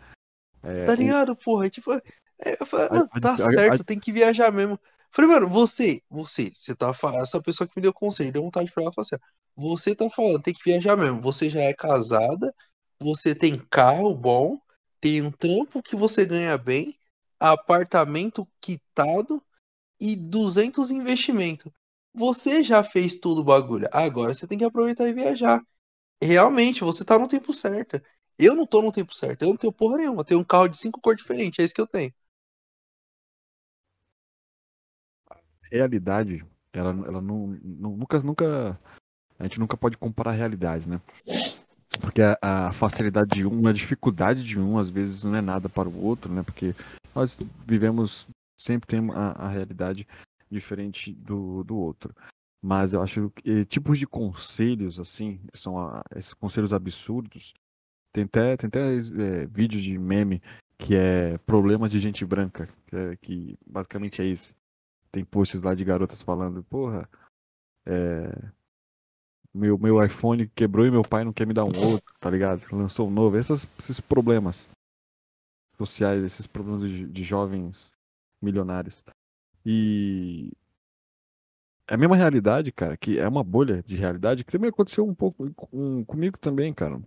É, 0.63 0.85
Tá 0.87 0.93
o- 0.93 0.97
ligado, 0.97 1.37
porra? 1.37 1.67
É 1.67 1.71
tipo, 1.71 1.93
é, 1.93 2.03
eu 2.61 2.67
falei, 2.67 2.87
A- 2.87 2.93
mano, 2.95 3.09
a- 3.13 3.21
tá 3.21 3.35
a- 3.35 3.39
certo, 3.39 3.85
tem 3.85 3.99
que 3.99 4.13
viajar 4.13 4.53
mesmo. 4.53 4.79
Falei, 5.11 5.31
mano, 5.31 5.49
você, 5.49 6.01
você, 6.11 6.51
você 6.53 6.75
tá 6.75 6.93
falando, 6.93 7.23
essa 7.23 7.41
pessoa 7.41 7.67
que 7.69 7.75
me 7.77 7.83
deu 7.83 7.93
conselho, 7.93 8.33
deu 8.33 8.43
vontade 8.43 8.71
pra 8.73 8.83
ela, 8.83 8.93
falar 8.93 9.03
assim, 9.07 9.17
ó, 9.17 9.19
você 9.57 9.95
tá 9.95 10.11
falando, 10.11 10.43
tem 10.43 10.53
que 10.53 10.65
viajar 10.65 10.97
mesmo. 10.97 11.21
Você 11.21 11.49
já 11.49 11.61
é 11.61 11.73
casada, 11.73 12.53
você 12.99 13.35
tem 13.35 13.57
carro 13.71 14.13
bom, 14.15 14.59
tem 15.01 15.23
um 15.23 15.31
trampo 15.31 15.81
que 15.83 15.95
você 15.95 16.25
ganha 16.25 16.59
bem, 16.59 16.99
apartamento 17.39 18.47
quitado 18.61 19.41
e 20.01 20.17
200 20.17 20.91
em 20.91 20.99
investimento. 20.99 21.73
Você 22.15 22.63
já 22.63 22.83
fez 22.85 23.17
tudo 23.17 23.41
o 23.41 23.45
bagulho. 23.45 23.89
Agora 23.93 24.35
você 24.35 24.47
tem 24.47 24.59
que 24.59 24.65
aproveitar 24.65 25.09
e 25.09 25.15
viajar. 25.15 25.61
Realmente, 26.23 26.85
você 26.85 27.05
tá 27.05 27.19
no 27.19 27.29
tempo 27.29 27.53
certo. 27.53 28.01
Eu 28.39 28.55
não 28.57 28.67
tô 28.67 28.83
no 28.83 28.93
tempo 28.93 29.15
certo. 29.15 29.43
Eu 29.45 29.51
não 29.51 29.57
tenho 29.59 29.73
porra 29.73 29.99
nenhuma. 29.99 30.23
Eu 30.23 30.27
tenho 30.27 30.41
um 30.41 30.45
carro 30.45 30.69
de 30.69 30.77
cinco 30.79 31.01
cores 31.01 31.23
diferentes. 31.23 31.61
É 31.61 31.65
isso 31.65 31.75
que 31.75 31.81
eu 31.81 31.87
tenho. 31.89 32.13
realidade, 35.71 36.45
ela, 36.73 36.91
ela 36.91 37.21
não, 37.21 37.49
não- 37.63 37.97
nunca, 37.97 38.21
nunca, 38.21 38.79
a 39.39 39.45
gente 39.45 39.59
nunca 39.61 39.77
pode 39.77 39.97
comparar 39.97 40.33
realidades, 40.33 40.87
né? 40.87 41.01
Porque 42.01 42.23
a, 42.23 42.37
a 42.43 42.73
facilidade 42.73 43.31
de 43.31 43.47
um, 43.47 43.67
a 43.67 43.73
dificuldade 43.73 44.43
de 44.45 44.59
um, 44.59 44.79
às 44.79 44.91
vezes 44.91 45.25
não 45.25 45.37
é 45.37 45.41
nada 45.41 45.69
para 45.69 45.89
o 45.89 46.05
outro, 46.05 46.33
né? 46.33 46.43
Porque 46.43 46.75
nós 47.15 47.39
vivemos, 47.67 48.29
sempre 48.57 48.87
temos 48.87 49.15
a, 49.17 49.33
a 49.33 49.49
realidade 49.49 50.07
diferente 50.51 51.13
do, 51.13 51.65
do 51.65 51.77
outro. 51.77 52.15
Mas 52.63 52.95
eu 52.95 53.03
acho 53.03 53.31
que 53.31 53.51
eh, 53.51 53.65
tipos 53.65 53.99
de 53.99 54.07
conselhos, 54.07 54.99
assim, 54.99 55.41
são 55.53 55.79
a- 55.79 56.03
esses 56.17 56.33
conselhos 56.33 56.73
absurdos. 56.73 57.53
Tem 58.13 58.25
até, 58.25 58.57
tem 58.57 58.69
até 58.69 58.95
eh, 58.97 59.47
vídeo 59.47 59.81
de 59.81 59.99
meme 59.99 60.41
que 60.79 60.95
é 60.95 61.37
problemas 61.39 61.91
de 61.91 61.99
gente 62.01 62.25
branca, 62.25 62.69
que, 62.87 62.97
é- 62.97 63.17
que 63.17 63.59
basicamente 63.67 64.23
é 64.23 64.25
isso 64.25 64.55
tem 65.13 65.25
posts 65.25 65.63
lá 65.63 65.77
de 65.77 65.85
garotas 65.85 66.21
falando, 66.23 66.65
porra, 66.65 67.09
é, 67.87 68.51
meu, 69.55 69.79
meu 69.79 70.05
iPhone 70.05 70.49
quebrou 70.49 70.85
e 70.85 70.91
meu 70.91 71.03
pai 71.03 71.23
não 71.23 71.33
quer 71.33 71.47
me 71.47 71.55
dar 71.55 71.65
um 71.65 71.89
outro, 71.89 72.13
tá 72.19 72.29
ligado? 72.29 72.67
Lançou 72.73 73.07
um 73.07 73.13
novo. 73.13 73.37
Essas- 73.37 73.65
esses 73.79 74.01
problemas 74.01 74.69
sociais, 75.79 76.23
esses 76.25 76.49
problemas 76.49 76.83
de, 76.83 77.07
de 77.07 77.23
jovens 77.23 77.93
milionários. 78.45 79.03
E 79.67 80.53
é 81.89 81.95
a 81.95 81.99
mesma 81.99 82.17
realidade, 82.17 82.73
cara, 82.73 82.97
que 82.97 83.19
é 83.19 83.29
uma 83.29 83.45
bolha 83.45 83.83
de 83.83 83.97
realidade 83.97 84.45
que 84.45 84.53
também 84.53 84.71
aconteceu 84.71 85.07
um 85.07 85.15
pouco 85.15 85.51
com- 85.55 86.05
comigo 86.05 86.39
também, 86.39 86.73
cara. 86.73 87.01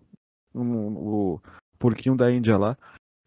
Um- 0.53 0.97
o 0.97 1.41
porquinho 1.79 2.15
da 2.15 2.31
Índia 2.31 2.57
lá, 2.57 2.77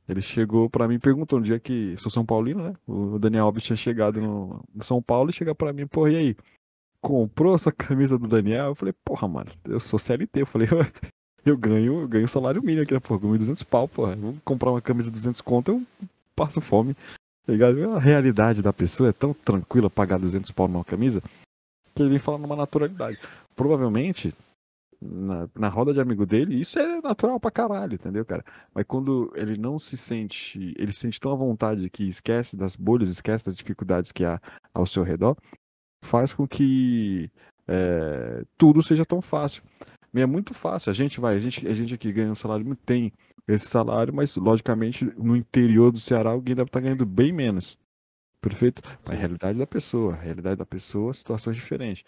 ele 0.09 0.21
chegou 0.21 0.69
pra 0.69 0.87
mim 0.89 0.95
e 0.95 0.99
perguntou 0.99 1.39
um 1.39 1.43
dia 1.43 1.59
que 1.61 1.97
sou 1.97 2.11
São 2.11 2.25
Paulino, 2.27 2.63
né? 2.65 2.75
O 2.87 3.19
Daniel 3.19 3.47
Alves 3.47 3.65
tinha 3.65 3.77
chegado 3.77 4.21
no, 4.21 4.63
no 4.75 4.83
São 4.85 5.01
Paulo 5.03 5.31
e 5.31 5.33
chega 5.33 5.55
pra 5.55 5.73
mim, 5.73 5.87
porra, 5.87 6.11
e 6.11 6.17
aí? 6.17 6.37
Comprou 7.01 7.55
essa 7.55 7.73
camisa 7.73 8.19
do 8.19 8.29
Daniel? 8.29 8.67
Eu 8.67 8.75
falei, 8.75 8.93
porra, 9.05 9.27
mano, 9.27 9.51
eu 9.65 9.81
sou 9.81 9.99
CLT. 9.99 10.43
Eu 10.43 10.47
falei, 10.47 10.69
eu 11.45 11.57
ganho, 11.57 12.03
eu 12.03 12.09
ganho 12.09 12.29
salário 12.29 12.63
mínimo 12.63 12.83
aqui, 12.83 12.93
né? 12.95 13.01
Porra, 13.01 13.21
ganho 13.21 13.39
200 13.39 13.63
pau, 13.63 13.89
porra. 13.89 14.15
Vou 14.17 14.35
comprar 14.45 14.71
uma 14.71 14.83
camisa 14.83 15.07
de 15.09 15.13
200 15.13 15.41
conto, 15.41 15.73
eu 15.73 15.83
passo 16.37 16.61
fome. 16.61 16.95
Tá 17.47 17.53
ligado? 17.53 17.93
A 17.93 17.99
realidade 17.99 18.63
da 18.63 18.73
pessoa 18.73 19.09
é 19.09 19.13
tão 19.13 19.33
tranquila 19.33 19.91
pagar 19.91 20.19
200 20.19 20.51
pau 20.51 20.69
numa 20.69 20.85
camisa 20.85 21.23
que 21.95 22.03
ele 22.03 22.11
vem 22.11 22.19
falar 22.19 22.39
numa 22.39 22.57
naturalidade. 22.57 23.19
Provavelmente, 23.57 24.33
na, 25.01 25.49
na 25.55 25.69
roda 25.69 25.93
de 25.93 26.01
amigo 26.01 26.27
dele, 26.27 26.61
isso 26.61 26.79
é 26.79 27.01
natural 27.01 27.41
pra 27.41 27.51
caralho, 27.51 27.95
entendeu, 27.95 28.25
cara? 28.25 28.45
Mas 28.75 28.85
quando 28.87 29.33
ele 29.35 29.57
não 29.57 29.79
se 29.79 29.97
sente, 29.97 30.75
ele 30.79 30.93
se 30.93 31.01
sente 31.01 31.21
tão 31.21 31.33
à 31.33 31.37
vontade 31.37 31.91
que 31.91 32.05
esquece 32.05 32.57
das 32.57 32.77
bolhas, 32.77 33.09
esquece 33.09 33.47
das 33.47 33.57
dificuldades 33.57 34.13
que 34.13 34.25
há 34.25 34.41
ao 34.73 34.87
seu 34.87 35.03
redor, 35.03 35.37
faz 36.05 36.33
com 36.33 36.47
que 36.47 37.31
é, 37.67 38.45
tudo 38.57 38.83
seja 38.83 39.05
tão 39.05 39.21
fácil. 39.21 39.63
E 40.13 40.21
é 40.21 40.27
muito 40.27 40.53
fácil. 40.55 40.91
A 40.91 40.95
gente 40.95 41.21
vai, 41.21 41.37
a 41.37 41.39
gente, 41.39 41.67
a 41.67 41.75
gente 41.75 41.95
aqui 41.95 42.13
ganha 42.13 42.33
um 42.33 42.35
salário 42.35 42.65
muito 42.65 42.83
tem 42.85 43.13
esse 43.47 43.67
salário, 43.67 44.13
mas 44.13 44.37
logicamente 44.37 45.05
no 45.17 45.37
interior 45.37 45.91
do 45.91 46.01
Ceará 46.01 46.31
alguém 46.31 46.55
deve 46.55 46.69
estar 46.69 46.81
ganhando 46.81 47.07
bem 47.07 47.33
menos. 47.33 47.79
Perfeito? 48.41 48.83
Mas 48.85 49.07
Sim. 49.07 49.15
a 49.15 49.19
realidade 49.19 49.59
da 49.59 49.67
pessoa, 49.67 50.15
a 50.15 50.21
realidade 50.21 50.57
da 50.57 50.67
pessoa, 50.67 51.13
situações 51.13 51.57
diferentes. 51.57 52.05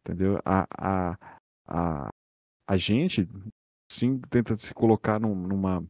Entendeu? 0.00 0.40
A, 0.44 0.66
a, 0.76 1.18
a, 1.66 2.08
a 2.68 2.76
gente 2.76 3.28
sim 3.90 4.20
tenta 4.30 4.56
se 4.56 4.74
colocar 4.74 5.20
num- 5.20 5.34
numa 5.34 5.84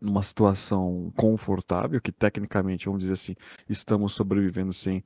numa 0.00 0.22
situação 0.22 1.12
confortável, 1.16 2.00
que 2.00 2.12
tecnicamente, 2.12 2.86
vamos 2.86 3.00
dizer 3.00 3.14
assim, 3.14 3.34
estamos 3.68 4.12
sobrevivendo 4.12 4.72
sem 4.72 5.02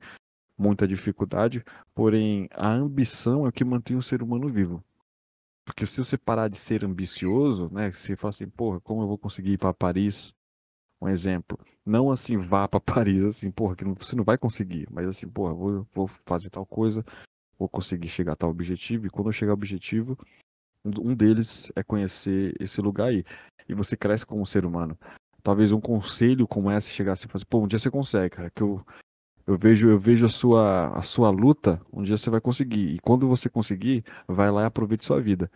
muita 0.55 0.87
dificuldade, 0.87 1.63
porém 1.95 2.47
a 2.51 2.69
ambição 2.69 3.45
é 3.45 3.49
o 3.49 3.51
que 3.51 3.65
mantém 3.65 3.97
o 3.97 4.03
ser 4.03 4.21
humano 4.21 4.47
vivo. 4.47 4.83
Porque 5.65 5.85
se 5.85 5.97
você 6.03 6.17
parar 6.17 6.49
de 6.49 6.57
ser 6.57 6.83
ambicioso, 6.83 7.69
né, 7.71 7.91
se 7.91 8.07
você 8.07 8.15
fala 8.15 8.29
assim, 8.29 8.49
porra, 8.49 8.81
como 8.81 9.01
eu 9.01 9.07
vou 9.07 9.17
conseguir 9.17 9.53
ir 9.53 9.57
para 9.57 9.73
Paris? 9.73 10.33
Um 11.01 11.09
exemplo, 11.09 11.59
não 11.85 12.11
assim 12.11 12.37
vá 12.37 12.67
para 12.67 12.79
Paris, 13.05 13.21
assim, 13.23 13.51
porra, 13.51 13.75
que 13.75 13.83
você 13.83 14.15
não 14.15 14.23
vai 14.23 14.37
conseguir, 14.37 14.87
mas 14.89 15.07
assim, 15.07 15.27
porra, 15.27 15.53
vou, 15.53 15.87
vou 15.93 16.07
fazer 16.25 16.49
tal 16.49 16.65
coisa, 16.65 17.03
vou 17.57 17.67
conseguir 17.67 18.07
chegar 18.07 18.33
a 18.33 18.35
tal 18.35 18.49
objetivo, 18.49 19.05
e 19.05 19.09
quando 19.09 19.27
eu 19.27 19.33
chegar 19.33 19.51
ao 19.51 19.57
objetivo, 19.57 20.17
um 20.85 21.11
um 21.11 21.15
deles 21.15 21.71
é 21.75 21.83
conhecer 21.83 22.55
esse 22.59 22.81
lugar 22.81 23.07
aí. 23.07 23.23
E 23.67 23.73
você 23.73 23.95
cresce 23.95 24.25
como 24.25 24.45
ser 24.45 24.65
humano. 24.65 24.97
Talvez 25.41 25.71
um 25.71 25.79
conselho 25.79 26.47
como 26.47 26.71
esse 26.71 26.89
chegasse 26.89 27.25
e 27.25 27.29
falasse, 27.29 27.45
pô, 27.45 27.59
um 27.59 27.67
dia 27.67 27.79
você 27.79 27.89
consegue, 27.89 28.35
cara, 28.35 28.49
que 28.49 28.61
eu 28.61 28.85
eu 29.45 29.57
vejo, 29.57 29.89
eu 29.89 29.99
vejo 29.99 30.25
a 30.25 30.29
sua, 30.29 30.97
a 30.97 31.01
sua 31.01 31.29
luta, 31.29 31.81
um 31.91 32.01
dia 32.01 32.17
você 32.17 32.29
vai 32.29 32.39
conseguir. 32.39 32.95
E 32.95 32.99
quando 32.99 33.27
você 33.27 33.49
conseguir, 33.49 34.03
vai 34.27 34.49
lá 34.49 34.63
e 34.63 34.65
aproveite 34.65 35.05
sua 35.05 35.21
vida. 35.21 35.51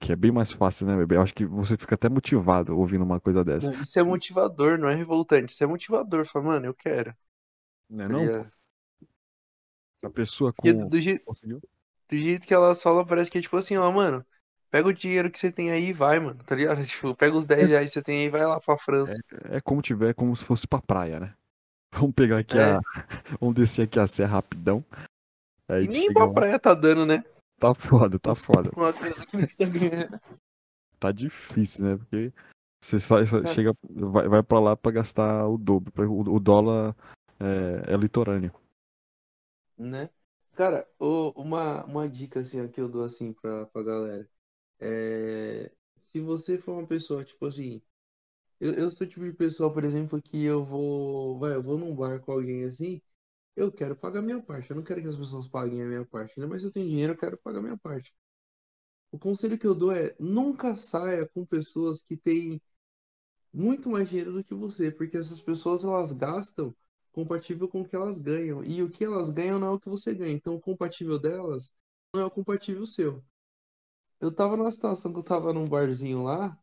Que 0.00 0.12
é 0.12 0.16
bem 0.16 0.32
mais 0.32 0.50
fácil, 0.50 0.86
né, 0.86 0.96
bebê? 0.96 1.16
Eu 1.16 1.22
acho 1.22 1.34
que 1.34 1.44
você 1.44 1.76
fica 1.76 1.94
até 1.94 2.08
motivado 2.08 2.76
ouvindo 2.76 3.04
uma 3.04 3.20
coisa 3.20 3.44
dessa. 3.44 3.70
Não, 3.70 3.82
Isso 3.82 4.00
é 4.00 4.02
motivador, 4.02 4.78
não 4.78 4.88
é 4.88 4.94
revoltante. 4.94 5.52
Isso 5.52 5.62
é 5.62 5.66
motivador. 5.66 6.24
Fala, 6.24 6.46
mano, 6.46 6.66
eu 6.66 6.74
quero. 6.74 7.14
Né, 7.88 8.08
tá 8.08 8.12
não? 8.12 8.20
ligado? 8.20 8.52
A 10.02 10.08
pessoa 10.08 10.50
com... 10.54 10.88
do, 10.88 11.00
jeito, 11.00 11.22
conseguiu? 11.26 11.60
do 12.08 12.16
jeito 12.16 12.46
que 12.46 12.54
elas 12.54 12.82
falam, 12.82 13.04
parece 13.04 13.30
que 13.30 13.36
é 13.36 13.42
tipo 13.42 13.58
assim, 13.58 13.76
ó, 13.76 13.92
mano, 13.92 14.24
pega 14.70 14.88
o 14.88 14.94
dinheiro 14.94 15.30
que 15.30 15.38
você 15.38 15.52
tem 15.52 15.70
aí 15.70 15.88
e 15.88 15.92
vai, 15.92 16.18
mano, 16.18 16.42
tá 16.44 16.54
ligado? 16.54 16.80
Tipo, 16.86 17.14
pega 17.14 17.36
os 17.36 17.44
10 17.44 17.68
reais 17.68 17.86
que 17.88 17.92
você 17.92 18.02
tem 18.02 18.20
aí 18.20 18.24
e 18.24 18.30
vai 18.30 18.46
lá 18.46 18.58
pra 18.58 18.78
França. 18.78 19.18
É 19.50 19.60
como 19.60 19.82
tiver, 19.82 20.14
como 20.14 20.34
se 20.34 20.42
fosse 20.42 20.66
pra 20.66 20.80
praia, 20.80 21.20
né? 21.20 21.34
Vamos 21.92 22.14
pegar 22.14 22.38
aqui 22.38 22.56
É. 22.58 22.76
a. 22.76 22.80
Vamos 23.40 23.54
descer 23.54 23.82
aqui 23.82 23.98
a 23.98 24.06
serra 24.06 24.34
rapidão. 24.36 24.84
Aí 25.68 25.84
E 25.84 25.88
nem 25.88 26.02
chega 26.02 26.14
pra 26.14 26.24
lá, 26.26 26.32
praia 26.32 26.58
tá 26.58 26.74
dando, 26.74 27.04
né? 27.06 27.24
Tá 27.58 27.74
foda, 27.74 28.18
tá 28.18 28.34
foda. 28.34 28.70
Tá. 28.70 30.20
Tá 30.98 31.12
difícil, 31.12 31.84
né? 31.84 31.96
Porque 31.96 32.32
você 32.82 32.98
sai, 32.98 33.26
sai- 33.26 33.42
Cara. 33.42 33.54
chega, 33.54 33.74
vai, 33.88 34.28
vai 34.28 34.42
pra 34.42 34.60
lá 34.60 34.76
pra 34.76 34.92
gastar 34.92 35.46
o 35.46 35.56
dobro. 35.58 35.92
O, 36.10 36.36
o 36.36 36.40
dólar 36.40 36.94
é, 37.38 37.94
é 37.94 37.96
litorâneo. 37.96 38.52
Né? 39.78 40.10
Cara, 40.54 40.86
uma, 40.98 41.84
uma 41.84 42.08
dica 42.08 42.40
assim 42.40 42.66
que 42.68 42.80
eu 42.80 42.88
dou 42.88 43.04
assim 43.04 43.32
pra, 43.32 43.66
pra 43.66 43.82
galera. 43.82 44.28
É, 44.78 45.70
se 46.08 46.20
você 46.20 46.58
for 46.58 46.72
uma 46.78 46.86
pessoa, 46.86 47.24
tipo 47.24 47.46
assim, 47.46 47.80
Eu, 48.60 48.74
eu 48.74 48.90
sou 48.92 49.06
o 49.06 49.10
tipo 49.10 49.24
de 49.24 49.32
pessoa, 49.32 49.72
por 49.72 49.84
exemplo, 49.84 50.20
que 50.22 50.44
eu 50.44 50.64
vou. 50.64 51.38
Vai, 51.38 51.54
eu 51.54 51.62
vou 51.62 51.78
num 51.78 51.94
bar 51.94 52.20
com 52.20 52.32
alguém 52.32 52.64
assim. 52.64 53.00
Eu 53.56 53.72
quero 53.72 53.96
pagar 53.96 54.22
minha 54.22 54.42
parte. 54.42 54.70
Eu 54.70 54.76
não 54.76 54.84
quero 54.84 55.02
que 55.02 55.08
as 55.08 55.16
pessoas 55.16 55.48
paguem 55.48 55.82
a 55.82 55.86
minha 55.86 56.06
parte. 56.06 56.34
Ainda 56.38 56.48
mais 56.48 56.62
se 56.62 56.68
eu 56.68 56.72
tenho 56.72 56.88
dinheiro, 56.88 57.14
eu 57.14 57.18
quero 57.18 57.38
pagar 57.38 57.62
minha 57.62 57.78
parte. 57.78 58.14
O 59.12 59.18
conselho 59.18 59.58
que 59.58 59.66
eu 59.66 59.74
dou 59.74 59.92
é 59.92 60.14
nunca 60.18 60.74
saia 60.76 61.28
com 61.28 61.44
pessoas 61.46 62.02
que 62.02 62.16
têm 62.16 62.60
muito 63.52 63.90
mais 63.90 64.08
dinheiro 64.08 64.32
do 64.32 64.44
que 64.44 64.54
você, 64.54 64.90
porque 64.90 65.16
essas 65.16 65.40
pessoas 65.40 65.84
elas 65.84 66.12
gastam 66.12 66.74
compatível 67.12 67.68
com 67.68 67.82
o 67.82 67.88
que 67.88 67.96
elas 67.96 68.18
ganham. 68.18 68.64
E 68.64 68.82
o 68.82 68.90
que 68.90 69.04
elas 69.04 69.30
ganham 69.30 69.58
não 69.58 69.68
é 69.68 69.70
o 69.72 69.80
que 69.80 69.88
você 69.88 70.14
ganha. 70.14 70.32
Então 70.34 70.54
o 70.56 70.60
compatível 70.60 71.18
delas 71.18 71.70
não 72.14 72.22
é 72.22 72.24
o 72.26 72.30
compatível 72.30 72.86
seu. 72.86 73.24
Eu 74.20 74.34
tava 74.34 74.56
numa 74.56 74.72
situação 74.72 75.12
que 75.12 75.18
eu 75.18 75.22
tava 75.24 75.52
num 75.52 75.68
barzinho 75.68 76.22
lá 76.24 76.58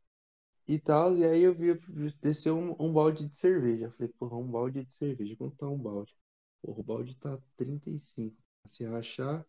e 0.67 0.80
tal, 0.80 1.15
e 1.17 1.25
aí 1.25 1.43
eu 1.43 1.56
vi 1.56 1.75
descer 2.21 2.51
um, 2.51 2.75
um 2.80 2.91
balde 2.93 3.27
de 3.27 3.36
cerveja. 3.36 3.91
Falei, 3.91 4.12
porra, 4.19 4.38
um 4.38 4.49
balde 4.49 4.84
de 4.84 4.91
cerveja. 4.93 5.36
Quanto 5.36 5.56
tá 5.58 5.67
um 5.67 5.77
balde? 5.77 6.15
Porra, 6.62 6.80
o 6.80 6.84
balde 6.84 7.15
tá 7.17 7.38
35. 7.58 8.38
Se 8.71 8.84
rachar, 8.86 9.45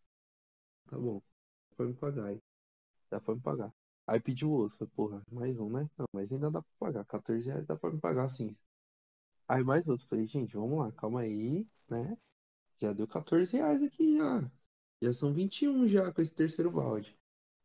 tá 0.90 0.98
bom. 0.98 1.22
Pode 1.76 1.90
me 1.92 1.96
pagar 1.96 2.26
aí. 2.26 2.42
Dá 3.10 3.20
pra 3.20 3.34
me 3.34 3.40
pagar. 3.42 3.72
Aí 4.06 4.20
pediu 4.20 4.50
outro. 4.52 4.78
Falei, 4.78 4.92
porra, 4.96 5.22
mais 5.32 5.58
um, 5.58 5.70
né? 5.70 5.90
Não, 5.98 6.06
mas 6.12 6.32
ainda 6.32 6.50
dá 6.50 6.62
pra 6.62 6.72
pagar. 6.78 7.04
14 7.06 7.48
reais 7.48 7.66
dá 7.66 7.76
pra 7.76 7.90
me 7.92 8.00
pagar 8.00 8.28
sim. 8.30 8.56
Aí 9.48 9.64
mais 9.64 9.86
outro. 9.88 10.06
Falei, 10.08 10.26
gente, 10.26 10.54
vamos 10.56 10.78
lá, 10.78 10.92
calma 10.92 11.20
aí, 11.22 11.66
né? 11.88 12.16
Já 12.80 12.92
deu 12.94 13.08
14 13.08 13.56
reais 13.58 13.82
aqui 13.82 14.16
já. 14.18 14.50
Já 15.02 15.12
são 15.14 15.34
21 15.34 15.88
já 15.88 16.12
com 16.12 16.22
esse 16.22 16.34
terceiro 16.34 16.70
balde. 16.72 17.17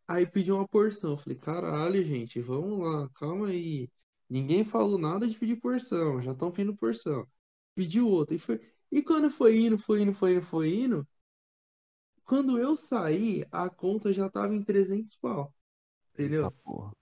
Aí 0.08 0.26
pediu 0.28 0.56
uma 0.56 0.68
porção. 0.68 1.18
Falei, 1.18 1.38
caralho, 1.38 2.04
gente, 2.04 2.40
vamos 2.42 2.80
lá, 2.80 3.10
calma 3.16 3.48
aí. 3.48 3.90
Ninguém 4.30 4.64
falou 4.64 4.98
nada 4.98 5.28
de 5.28 5.38
pedir 5.38 5.58
porção, 5.60 6.22
já 6.22 6.32
estão 6.32 6.52
pedindo 6.52 6.76
porção. 6.76 7.28
Pediu 7.76 8.08
outra. 8.08 8.36
E, 8.36 8.40
foi... 8.40 8.60
e 8.92 9.02
quando 9.02 9.30
foi 9.32 9.58
indo, 9.58 9.78
foi 9.78 10.02
indo, 10.02 10.14
foi 10.14 10.34
indo, 10.34 10.42
foi 10.42 10.70
indo. 10.74 11.08
Quando 12.26 12.58
eu 12.60 12.76
saí, 12.78 13.46
a 13.52 13.70
conta 13.70 14.12
já 14.14 14.30
tava 14.30 14.56
em 14.56 14.64
300 14.64 15.16
pau. 15.18 15.54
Entendeu? 16.14 16.46
Eita 16.46 16.52
porra. 16.64 16.94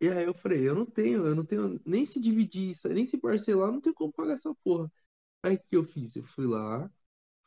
E 0.00 0.08
aí 0.08 0.24
eu 0.24 0.34
falei, 0.34 0.68
eu 0.68 0.74
não 0.74 0.86
tenho, 0.86 1.26
eu 1.26 1.34
não 1.34 1.44
tenho 1.46 1.80
nem 1.86 2.06
se 2.06 2.20
dividir 2.20 2.70
isso, 2.70 2.88
nem 2.88 3.06
se 3.06 3.18
parcelar, 3.18 3.72
não 3.72 3.80
tenho 3.80 3.94
como 3.94 4.12
pagar 4.12 4.34
essa 4.34 4.54
porra. 4.64 4.90
Aí 5.42 5.56
o 5.56 5.60
que 5.60 5.76
eu 5.76 5.84
fiz? 5.84 6.14
Eu 6.16 6.24
fui 6.24 6.46
lá, 6.46 6.90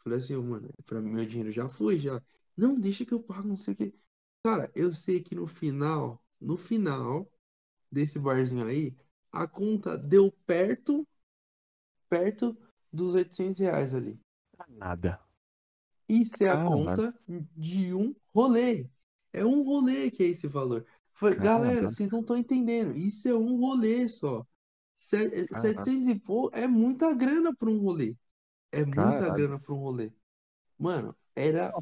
falei 0.04 0.20
assim, 0.20 0.36
mano, 0.38 0.70
pra 0.86 1.02
mim 1.02 1.12
meu 1.12 1.26
dinheiro 1.26 1.52
já 1.52 1.70
foi, 1.70 2.00
já. 2.00 2.22
Não, 2.58 2.80
deixa 2.80 3.06
que 3.06 3.14
eu 3.14 3.22
pago, 3.24 3.48
não 3.48 3.58
sei 3.58 3.74
o 3.76 3.78
que. 3.78 3.96
Cara, 4.44 4.72
eu 4.76 4.94
sei 4.96 5.22
que 5.22 5.36
no 5.36 5.46
final, 5.48 6.20
no 6.42 6.58
final 6.58 7.32
desse 7.92 8.20
barzinho 8.20 8.66
aí, 8.66 8.96
a 9.32 9.48
conta 9.48 9.98
deu 9.98 10.32
perto, 10.46 11.08
perto 12.10 12.58
dos 12.92 13.14
800 13.14 13.60
reais 13.60 13.94
ali. 13.94 14.20
Nada. 14.68 15.20
Isso 16.08 16.44
é 16.44 16.50
a 16.50 16.58
Caramba. 16.58 16.58
conta 16.58 17.14
de 17.56 17.94
um 17.94 18.16
rolê. 18.34 18.90
É 19.34 19.46
um 19.46 19.64
rolê 19.64 20.10
que 20.10 20.24
é 20.24 20.28
esse 20.28 20.48
valor. 20.48 20.86
Foi, 21.14 21.36
Caramba. 21.36 21.40
galera, 21.40 21.90
vocês 21.90 22.10
não 22.12 22.22
estão 22.22 22.38
entendendo. 22.38 22.96
Isso 22.96 23.28
é 23.28 23.36
um 23.36 23.58
rolê 23.60 24.08
só. 24.08 24.46
Se- 25.00 25.48
Caramba. 25.50 25.54
700 25.54 26.08
e 26.08 26.20
pouco 26.20 26.56
é 26.56 26.68
muita 26.68 27.14
grana 27.14 27.56
para 27.56 27.70
um 27.70 27.80
rolê. 27.80 28.16
É 28.72 28.86
muita 28.86 29.30
Caralho. 29.30 29.32
grana 29.32 29.60
para 29.60 29.74
um 29.74 29.80
rolê. 29.80 30.14
Mano, 30.80 31.16
era. 31.36 31.74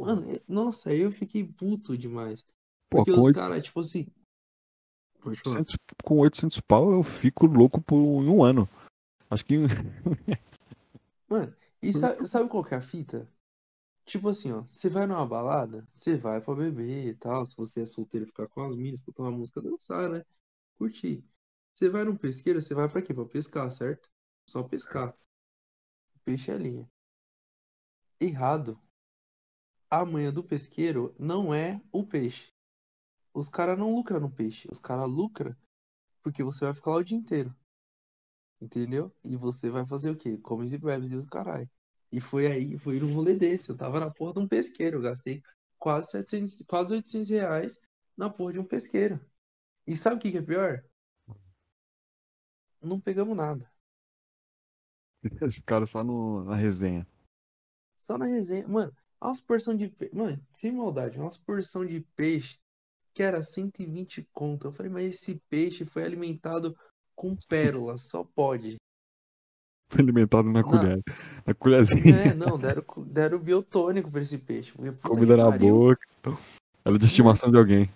Mano, 0.00 0.40
nossa, 0.48 0.94
eu 0.94 1.10
fiquei 1.12 1.44
puto 1.44 1.96
demais. 1.96 2.42
Pô, 2.90 2.98
Porque 2.98 3.12
os 3.12 3.18
oito- 3.18 3.38
caras, 3.38 3.62
tipo 3.62 3.80
assim. 3.80 4.06
Pode 5.20 5.40
falar. 5.40 5.56
800, 5.58 5.76
com 6.04 6.18
800 6.18 6.60
pau 6.60 6.92
eu 6.92 7.02
fico 7.02 7.46
louco 7.46 7.80
por 7.80 7.96
um 7.96 8.42
ano. 8.42 8.68
Acho 9.30 9.44
que 9.44 9.54
Mano, 11.28 11.54
e 11.80 11.92
sabe, 11.92 12.28
sabe 12.28 12.48
qual 12.48 12.64
que 12.64 12.74
é 12.74 12.78
a 12.78 12.82
fita? 12.82 13.28
Tipo 14.04 14.28
assim, 14.28 14.50
ó, 14.52 14.62
você 14.62 14.90
vai 14.90 15.06
numa 15.06 15.24
balada, 15.24 15.86
você 15.92 16.16
vai 16.16 16.40
pra 16.40 16.54
beber 16.54 17.06
e 17.06 17.14
tal. 17.14 17.46
Se 17.46 17.56
você 17.56 17.82
é 17.82 17.86
solteiro, 17.86 18.26
ficar 18.26 18.48
com 18.48 18.62
as 18.62 18.76
minas, 18.76 18.98
escutar 18.98 19.22
uma 19.22 19.30
música, 19.30 19.62
dançar, 19.62 20.10
né? 20.10 20.24
Curtir. 20.76 21.24
Você 21.74 21.88
vai 21.88 22.04
num 22.04 22.16
pesqueiro, 22.16 22.60
você 22.60 22.74
vai 22.74 22.88
pra 22.88 23.00
quê? 23.00 23.14
Pra 23.14 23.24
pescar, 23.24 23.70
certo? 23.70 24.10
Só 24.50 24.62
pescar. 24.62 25.16
Peixe 26.24 26.50
é 26.50 26.58
linha. 26.58 26.88
Errado. 28.20 28.78
A 29.92 30.06
manha 30.06 30.32
do 30.32 30.42
pesqueiro 30.42 31.14
não 31.18 31.52
é 31.52 31.78
o 31.92 32.02
peixe. 32.02 32.50
Os 33.34 33.50
caras 33.50 33.78
não 33.78 33.94
lucram 33.94 34.20
no 34.20 34.30
peixe. 34.30 34.66
Os 34.72 34.78
caras 34.78 35.06
lucram 35.06 35.54
porque 36.22 36.42
você 36.42 36.64
vai 36.64 36.72
ficar 36.72 36.92
lá 36.92 36.96
o 36.96 37.04
dia 37.04 37.18
inteiro. 37.18 37.54
Entendeu? 38.58 39.14
E 39.22 39.36
você 39.36 39.68
vai 39.68 39.84
fazer 39.84 40.10
o 40.10 40.16
quê? 40.16 40.38
Come 40.38 40.66
e 40.66 40.78
bebe 40.78 41.12
e 41.12 41.16
o 41.18 41.26
caralho. 41.26 41.68
E 42.10 42.22
foi 42.22 42.46
aí, 42.46 42.78
foi 42.78 42.98
num 42.98 43.12
rolê 43.12 43.36
desse. 43.36 43.68
Eu 43.68 43.76
tava 43.76 44.00
na 44.00 44.10
porra 44.10 44.32
de 44.32 44.38
um 44.38 44.48
pesqueiro. 44.48 44.96
Eu 44.96 45.02
gastei 45.02 45.42
quase 45.78 46.10
700, 46.10 46.62
quase 46.66 46.94
800 46.94 47.28
reais 47.28 47.78
na 48.16 48.30
porra 48.30 48.54
de 48.54 48.60
um 48.60 48.64
pesqueiro. 48.64 49.20
E 49.86 49.94
sabe 49.94 50.16
o 50.16 50.18
que 50.20 50.32
que 50.32 50.38
é 50.38 50.42
pior? 50.42 50.82
Não 52.80 52.98
pegamos 52.98 53.36
nada. 53.36 53.70
os 55.46 55.58
caras 55.58 55.90
só 55.90 56.02
no, 56.02 56.44
na 56.44 56.56
resenha. 56.56 57.06
Só 57.94 58.16
na 58.16 58.24
resenha. 58.24 58.66
Mano, 58.66 58.96
umas 59.26 59.40
porção 59.40 59.76
de 59.76 59.88
peixe. 59.88 60.14
Mano, 60.14 60.40
sem 60.54 60.72
maldade, 60.72 61.18
umas 61.18 61.38
porção 61.38 61.84
de 61.84 62.00
peixe 62.16 62.58
que 63.14 63.22
era 63.22 63.42
120 63.42 64.26
conto. 64.32 64.68
Eu 64.68 64.72
falei, 64.72 64.90
mas 64.90 65.04
esse 65.04 65.40
peixe 65.48 65.84
foi 65.84 66.04
alimentado 66.04 66.76
com 67.14 67.36
pérola, 67.48 67.96
só 67.98 68.24
pode. 68.24 68.76
Foi 69.90 70.00
alimentado 70.00 70.50
na 70.50 70.62
colher. 70.62 71.02
Na 71.46 71.54
colherzinha, 71.54 72.16
É, 72.16 72.34
não, 72.34 72.58
deram, 72.58 72.82
deram 73.06 73.38
biotônico 73.38 74.10
pra 74.10 74.22
esse 74.22 74.38
peixe. 74.38 74.72
Comida 75.02 75.36
na 75.36 75.50
pariu. 75.50 75.76
boca. 75.78 76.06
Era 76.84 76.98
de 76.98 77.04
estimação 77.04 77.50
de 77.50 77.58
alguém. 77.58 77.90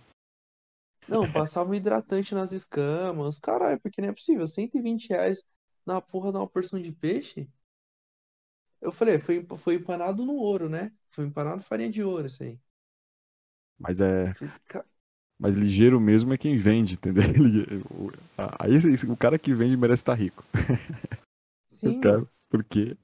Não, 1.08 1.30
passava 1.32 1.70
um 1.70 1.74
hidratante 1.74 2.34
nas 2.34 2.52
escamas. 2.52 3.38
Caralho, 3.38 3.80
porque 3.80 4.02
não 4.02 4.08
é 4.08 4.12
possível. 4.12 4.46
120 4.46 5.08
reais 5.08 5.42
na 5.86 6.00
porra 6.00 6.32
de 6.32 6.38
uma 6.38 6.46
porção 6.46 6.78
de 6.78 6.92
peixe? 6.92 7.48
Eu 8.80 8.92
falei, 8.92 9.18
foi, 9.18 9.46
foi 9.56 9.74
empanado 9.76 10.24
no 10.24 10.34
ouro, 10.34 10.68
né? 10.68 10.92
Foi 11.10 11.24
empanado 11.24 11.62
farinha 11.62 11.90
de 11.90 12.02
ouro, 12.02 12.26
isso 12.26 12.42
aí. 12.42 12.60
Mas 13.78 14.00
é. 14.00 14.34
Eu 14.34 14.36
falei, 14.36 14.54
"Ca- 14.68 14.86
Mas 15.38 15.54
ligeiro 15.56 16.00
mesmo 16.00 16.32
é 16.32 16.38
quem 16.38 16.56
vende, 16.58 16.94
entendeu? 16.94 17.22
Aí 18.58 18.76
o 19.08 19.16
cara 19.16 19.38
que 19.38 19.52
vende 19.54 19.76
merece 19.76 20.00
estar 20.02 20.14
rico. 20.14 20.44
Sim, 21.68 22.00
cara, 22.00 22.26
porque 22.48 22.96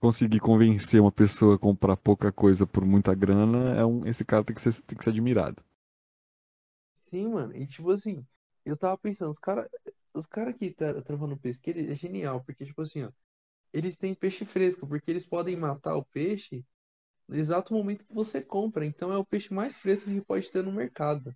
conseguir 0.00 0.40
convencer 0.40 1.00
uma 1.00 1.12
pessoa 1.12 1.54
a 1.54 1.58
comprar 1.58 1.96
pouca 1.96 2.30
coisa 2.32 2.66
por 2.66 2.84
muita 2.84 3.14
grana, 3.14 3.74
é 3.76 3.84
um, 3.86 4.04
esse 4.06 4.24
cara 4.24 4.44
tem 4.44 4.54
que 4.54 4.60
ser, 4.60 4.74
tem 4.82 4.98
que 4.98 5.04
ser 5.04 5.10
admirado. 5.10 5.62
Sim, 6.98 7.28
mano. 7.28 7.56
E 7.56 7.66
tipo 7.66 7.90
assim, 7.90 8.24
eu 8.64 8.76
tava 8.76 8.96
pensando, 8.98 9.30
os 9.30 9.38
caras 9.38 9.68
os 10.14 10.26
cara 10.26 10.52
que 10.52 10.70
tá 10.72 10.92
trampando 11.02 11.28
no 11.34 11.38
pesqueiro 11.38 11.78
é 11.80 11.94
genial, 11.96 12.42
porque 12.44 12.64
tipo 12.64 12.82
assim, 12.82 13.02
ó, 13.04 13.12
eles 13.72 13.96
têm 13.96 14.14
peixe 14.14 14.44
fresco, 14.44 14.86
porque 14.86 15.10
eles 15.10 15.26
podem 15.26 15.56
matar 15.56 15.96
o 15.96 16.04
peixe 16.04 16.64
no 17.28 17.36
exato 17.36 17.74
momento 17.74 18.06
que 18.06 18.14
você 18.14 18.42
compra. 18.42 18.84
Então 18.84 19.12
é 19.12 19.18
o 19.18 19.24
peixe 19.24 19.52
mais 19.52 19.78
fresco 19.78 20.10
que 20.10 20.20
pode 20.20 20.50
ter 20.50 20.62
no 20.64 20.72
mercado. 20.72 21.34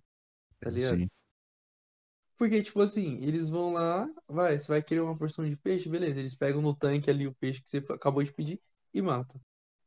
Tá 0.59 0.69
ligado? 0.69 0.97
Sim. 0.99 1.09
Porque, 2.37 2.61
tipo 2.61 2.81
assim, 2.81 3.17
eles 3.23 3.47
vão 3.47 3.71
lá, 3.71 4.09
vai, 4.27 4.59
você 4.59 4.67
vai 4.67 4.83
querer 4.83 5.01
uma 5.01 5.17
porção 5.17 5.49
de 5.49 5.55
peixe, 5.55 5.87
beleza. 5.87 6.19
Eles 6.19 6.35
pegam 6.35 6.61
no 6.61 6.75
tanque 6.75 7.09
ali 7.09 7.27
o 7.27 7.33
peixe 7.35 7.61
que 7.61 7.69
você 7.69 7.77
acabou 7.77 8.23
de 8.23 8.33
pedir 8.33 8.59
e 8.93 9.01
matam. 9.01 9.39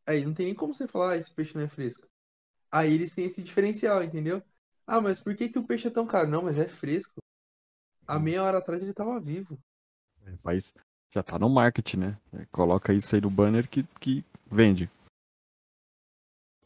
Aí 0.07 0.25
não 0.25 0.33
tem 0.33 0.47
nem 0.47 0.55
como 0.55 0.75
você 0.75 0.89
falar, 0.89 1.13
ah, 1.13 1.17
esse 1.17 1.31
peixe 1.31 1.55
não 1.55 1.65
é 1.65 1.69
fresco. 1.69 2.09
Aí 2.71 2.93
eles 2.95 3.13
têm 3.13 3.27
esse 3.27 3.43
diferencial, 3.43 4.03
entendeu? 4.03 4.43
Ah, 4.87 5.01
mas 5.01 5.21
por 5.21 5.35
que 5.35 5.49
que 5.49 5.59
o 5.59 5.67
peixe 5.67 5.89
é 5.89 5.91
tão 5.91 6.07
caro? 6.07 6.29
Não, 6.29 6.43
mas 6.43 6.59
é 6.59 6.67
fresco. 6.67 7.21
Há 8.07 8.19
meia 8.19 8.43
hora 8.43 8.59
atrás 8.59 8.83
ele 8.83 8.95
tava 8.95 9.21
vivo. 9.21 9.59
Mas 10.45 10.73
já 11.11 11.23
tá 11.23 11.39
no 11.39 11.49
marketing, 11.49 11.97
né? 11.99 12.19
É, 12.33 12.45
Coloca 12.47 12.93
isso 12.93 13.15
aí 13.15 13.21
no 13.21 13.31
banner 13.31 13.69
que, 13.69 13.83
que 14.01 14.25
vende. 14.51 14.91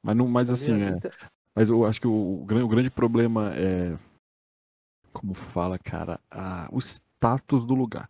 Mas, 0.03 0.17
não, 0.17 0.27
mas 0.29 0.49
tá 0.49 0.55
assim, 0.55 0.83
é, 0.83 0.89
Então- 0.89 1.11
mas 1.55 1.69
eu 1.69 1.85
acho 1.85 2.01
que 2.01 2.07
o, 2.07 2.43
o 2.43 2.45
gran- 2.45 2.65
o 2.65 2.69
grande 2.69 2.91
problema 2.91 3.53
é, 3.55 3.97
como 5.13 5.35
fala, 5.35 5.79
cara, 5.79 6.19
a- 6.31 6.69
o 6.73 6.79
status 6.81 7.65
do 7.65 7.75
lugar, 7.75 8.09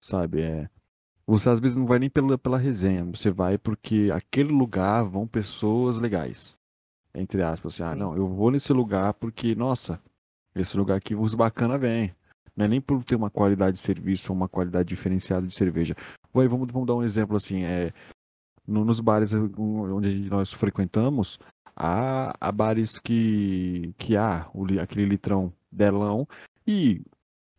sabe? 0.00 0.42
É, 0.42 0.70
você 1.26 1.48
às 1.50 1.58
vezes 1.60 1.76
não 1.76 1.86
vai 1.86 1.98
nem 1.98 2.08
pela, 2.08 2.38
pela 2.38 2.56
resenha, 2.58 3.04
você 3.04 3.30
vai 3.30 3.58
porque 3.58 4.10
aquele 4.14 4.52
lugar 4.52 5.02
vão 5.04 5.26
pessoas 5.26 5.98
legais, 5.98 6.56
entre 7.14 7.42
aspas, 7.42 7.74
assim, 7.74 7.82
ah, 7.82 7.96
não, 7.96 8.16
eu 8.16 8.28
vou 8.28 8.50
nesse 8.50 8.72
lugar 8.72 9.12
porque, 9.14 9.54
nossa, 9.54 10.00
esse 10.54 10.76
lugar 10.76 10.96
aqui 10.98 11.14
os 11.16 11.34
bacana 11.34 11.76
vem. 11.76 12.14
Não 12.58 12.64
é 12.64 12.68
nem 12.68 12.80
por 12.80 13.04
ter 13.04 13.14
uma 13.14 13.30
qualidade 13.30 13.74
de 13.74 13.78
serviço 13.78 14.32
ou 14.32 14.36
uma 14.36 14.48
qualidade 14.48 14.88
diferenciada 14.88 15.46
de 15.46 15.54
cerveja. 15.54 15.94
Vai, 16.34 16.48
vamos, 16.48 16.66
vamos 16.72 16.88
dar 16.88 16.96
um 16.96 17.04
exemplo 17.04 17.36
assim, 17.36 17.62
é, 17.62 17.92
no- 18.66 18.84
nos 18.84 18.98
bares 18.98 19.32
onde 19.32 20.28
nós 20.28 20.52
frequentamos, 20.52 21.38
há, 21.76 22.34
há 22.40 22.50
bares 22.50 22.98
que, 22.98 23.94
que 23.96 24.16
há 24.16 24.50
o 24.52 24.64
aquele 24.82 25.04
litrão 25.04 25.52
delão 25.70 26.26
e 26.66 27.00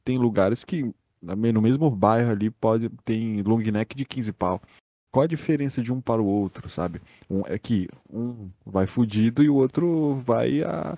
tem 0.03 0.17
lugares 0.17 0.65
que 0.65 0.93
no 1.21 1.61
mesmo 1.61 1.89
bairro 1.89 2.31
ali 2.31 2.49
pode 2.49 2.89
tem 3.05 3.41
long 3.41 3.59
neck 3.59 3.95
de 3.95 4.03
15 4.03 4.33
pau. 4.33 4.61
Qual 5.13 5.23
a 5.23 5.27
diferença 5.27 5.81
de 5.81 5.93
um 5.93 6.01
para 6.01 6.21
o 6.21 6.25
outro, 6.25 6.67
sabe? 6.67 7.01
Um, 7.29 7.41
é 7.45 7.57
que 7.57 7.87
um 8.11 8.49
vai 8.65 8.85
fudido 8.85 9.41
e 9.41 9.49
o 9.49 9.55
outro 9.55 10.15
vai 10.25 10.61
a 10.61 10.97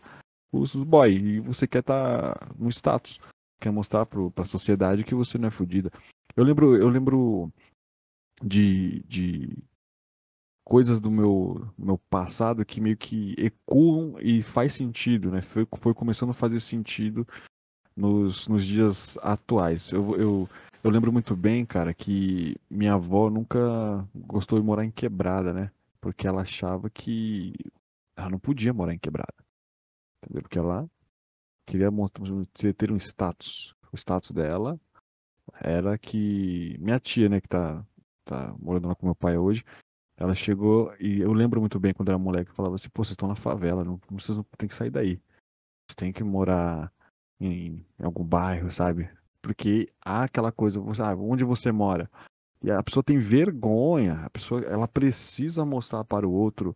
os 0.52 0.76
boy. 0.76 1.14
E 1.14 1.40
você 1.40 1.68
quer 1.68 1.80
estar 1.80 2.36
tá 2.36 2.48
no 2.58 2.68
status. 2.70 3.20
Quer 3.62 3.72
mostrar 3.72 4.08
para 4.08 4.20
a 4.38 4.46
sociedade 4.46 5.04
que 5.04 5.14
você 5.14 5.38
não 5.38 5.48
é 5.48 5.52
fudida. 5.52 5.92
Eu 6.36 6.44
lembro, 6.44 6.76
eu 6.76 6.90
lembro 6.90 7.52
de, 8.44 9.04
de 9.04 9.56
coisas 10.66 11.00
do 11.00 11.12
meu, 11.12 11.72
meu 11.78 11.98
passado 12.10 12.66
que 12.66 12.82
meio 12.82 12.98
que 12.98 13.36
ecoam 13.38 14.16
e 14.20 14.42
faz 14.42 14.74
sentido, 14.74 15.30
né? 15.30 15.44
Foi, 15.44 15.68
foi 15.78 15.94
começando 15.94 16.32
a 16.32 16.34
fazer 16.34 16.60
sentido 16.60 17.28
nos, 17.96 18.48
nos 18.48 18.66
dias 18.66 19.16
atuais. 19.22 19.92
Eu, 19.92 20.16
eu, 20.16 20.50
eu 20.84 20.90
lembro 20.90 21.14
muito 21.14 21.36
bem, 21.36 21.64
cara, 21.64 21.94
que 21.94 22.56
minha 22.68 22.94
avó 22.94 23.30
nunca 23.30 23.60
gostou 24.16 24.60
de 24.60 24.66
morar 24.66 24.86
em 24.86 24.92
quebrada, 24.92 25.54
né? 25.54 25.72
Porque 26.00 26.28
ela 26.28 26.42
achava 26.42 26.90
que 26.90 27.54
ela 28.16 28.32
não 28.32 28.40
podia 28.40 28.74
morar 28.74 28.94
em 28.94 29.00
quebrada. 29.00 29.36
Entendeu? 30.24 30.42
Porque 30.42 30.58
ela 30.58 30.90
queria 31.66 31.90
ter 32.76 32.92
um 32.92 32.98
status. 32.98 33.76
O 33.92 33.98
status 33.98 34.32
dela 34.32 34.80
era 35.60 35.98
que 35.98 36.78
minha 36.80 37.00
tia, 37.00 37.28
né, 37.30 37.42
que 37.42 37.48
tá, 37.48 37.86
tá 38.26 38.56
morando 38.60 38.88
lá 38.88 38.96
com 38.96 39.06
meu 39.06 39.16
pai 39.16 39.38
hoje, 39.38 39.64
ela 40.18 40.36
chegou 40.36 40.94
e 41.00 41.20
eu 41.20 41.34
lembro 41.34 41.60
muito 41.60 41.80
bem 41.80 41.94
quando 41.94 42.10
era 42.10 42.18
moleque, 42.18 42.54
falava 42.54 42.76
assim, 42.76 42.90
pô, 42.90 43.04
vocês 43.04 43.12
estão 43.12 43.28
na 43.28 43.36
favela, 43.36 43.84
não, 43.84 44.00
vocês 44.12 44.38
não 44.38 44.46
tem 44.58 44.70
que 44.70 44.76
sair 44.76 44.90
daí. 44.90 45.16
Vocês 45.88 45.96
têm 45.96 46.14
que 46.14 46.24
morar 46.24 46.92
em, 47.40 47.86
em 48.00 48.04
algum 48.04 48.24
bairro, 48.24 48.72
sabe? 48.72 49.10
Porque 49.42 49.92
há 50.00 50.24
aquela 50.24 50.52
coisa, 50.52 50.80
ah, 50.80 51.16
onde 51.16 51.44
você 51.44 51.72
mora? 51.72 52.10
E 52.64 52.70
a 52.70 52.84
pessoa 52.84 53.04
tem 53.04 53.18
vergonha, 53.18 54.26
a 54.26 54.30
pessoa 54.30 54.62
ela 54.62 54.88
precisa 54.88 55.66
mostrar 55.66 56.04
para 56.04 56.28
o 56.28 56.32
outro 56.32 56.76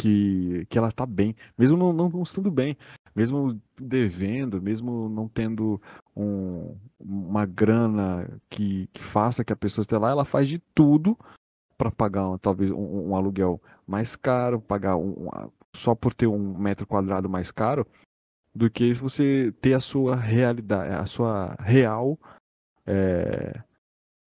que, 0.00 0.64
que 0.66 0.78
ela 0.78 0.90
está 0.90 1.04
bem, 1.04 1.34
mesmo 1.58 1.76
não, 1.76 1.92
não 1.92 2.22
estando 2.22 2.50
bem, 2.52 2.76
mesmo 3.18 3.60
devendo, 3.76 4.62
mesmo 4.62 5.08
não 5.08 5.26
tendo 5.26 5.82
um, 6.16 6.76
uma 7.00 7.44
grana 7.44 8.40
que, 8.48 8.86
que 8.92 9.02
faça 9.02 9.42
que 9.42 9.52
a 9.52 9.56
pessoa 9.56 9.82
esteja 9.82 9.98
lá, 9.98 10.10
ela 10.10 10.24
faz 10.24 10.48
de 10.48 10.60
tudo 10.72 11.18
para 11.76 11.90
pagar 11.90 12.38
talvez 12.38 12.70
um, 12.70 13.08
um, 13.08 13.16
aluguel 13.16 13.60
mais 13.84 14.14
caro, 14.14 14.60
pagar 14.60 14.96
um, 14.96 15.28
só 15.74 15.96
por 15.96 16.14
ter 16.14 16.28
um 16.28 16.56
metro 16.56 16.86
quadrado 16.86 17.28
mais 17.28 17.50
caro, 17.50 17.84
do 18.54 18.70
que 18.70 18.94
você 18.94 19.52
ter 19.60 19.74
a 19.74 19.80
sua 19.80 20.14
realidade, 20.14 20.94
a 20.94 21.04
sua 21.04 21.56
real 21.58 22.16
é, 22.86 23.60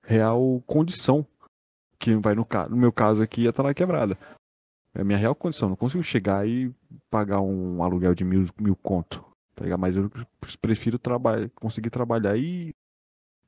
real 0.04 0.62
condição 0.68 1.26
que 1.98 2.14
vai 2.16 2.36
no, 2.36 2.46
no 2.70 2.76
meu 2.76 2.92
caso 2.92 3.24
aqui 3.24 3.44
ia 3.44 3.52
estar 3.52 3.64
na 3.64 3.74
quebrada. 3.74 4.18
É 4.94 5.02
a 5.02 5.04
minha 5.04 5.18
real 5.18 5.36
condição. 5.36 5.70
Não 5.70 5.76
consigo 5.76 6.04
chegar 6.04 6.48
e 6.48 6.74
pagar 7.10 7.42
um 7.42 7.84
aluguel 7.84 8.14
de 8.14 8.24
mil, 8.24 8.46
mil 8.60 8.76
conto. 8.76 9.24
Tá 9.56 9.78
Mas 9.78 9.96
eu 9.96 10.10
prefiro 10.62 10.98
trabalhar, 10.98 11.50
conseguir 11.52 11.90
trabalhar 11.90 12.38
e, 12.38 12.76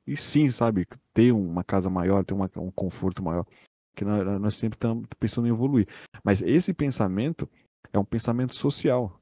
e 0.06 0.16
sim, 0.16 0.48
sabe, 0.48 0.86
ter 1.12 1.32
uma 1.32 1.64
casa 1.64 1.90
maior, 1.90 2.24
ter 2.24 2.34
uma, 2.34 2.50
um 2.56 2.70
conforto 2.70 3.22
maior. 3.22 3.46
Que 3.94 4.04
nós, 4.04 4.40
nós 4.40 4.56
sempre 4.56 4.76
estamos 4.76 5.06
pensando 5.18 5.46
em 5.46 5.50
evoluir. 5.50 5.86
Mas 6.22 6.42
esse 6.42 6.72
pensamento 6.72 7.48
é 7.92 7.98
um 7.98 8.04
pensamento 8.04 8.54
social 8.54 9.20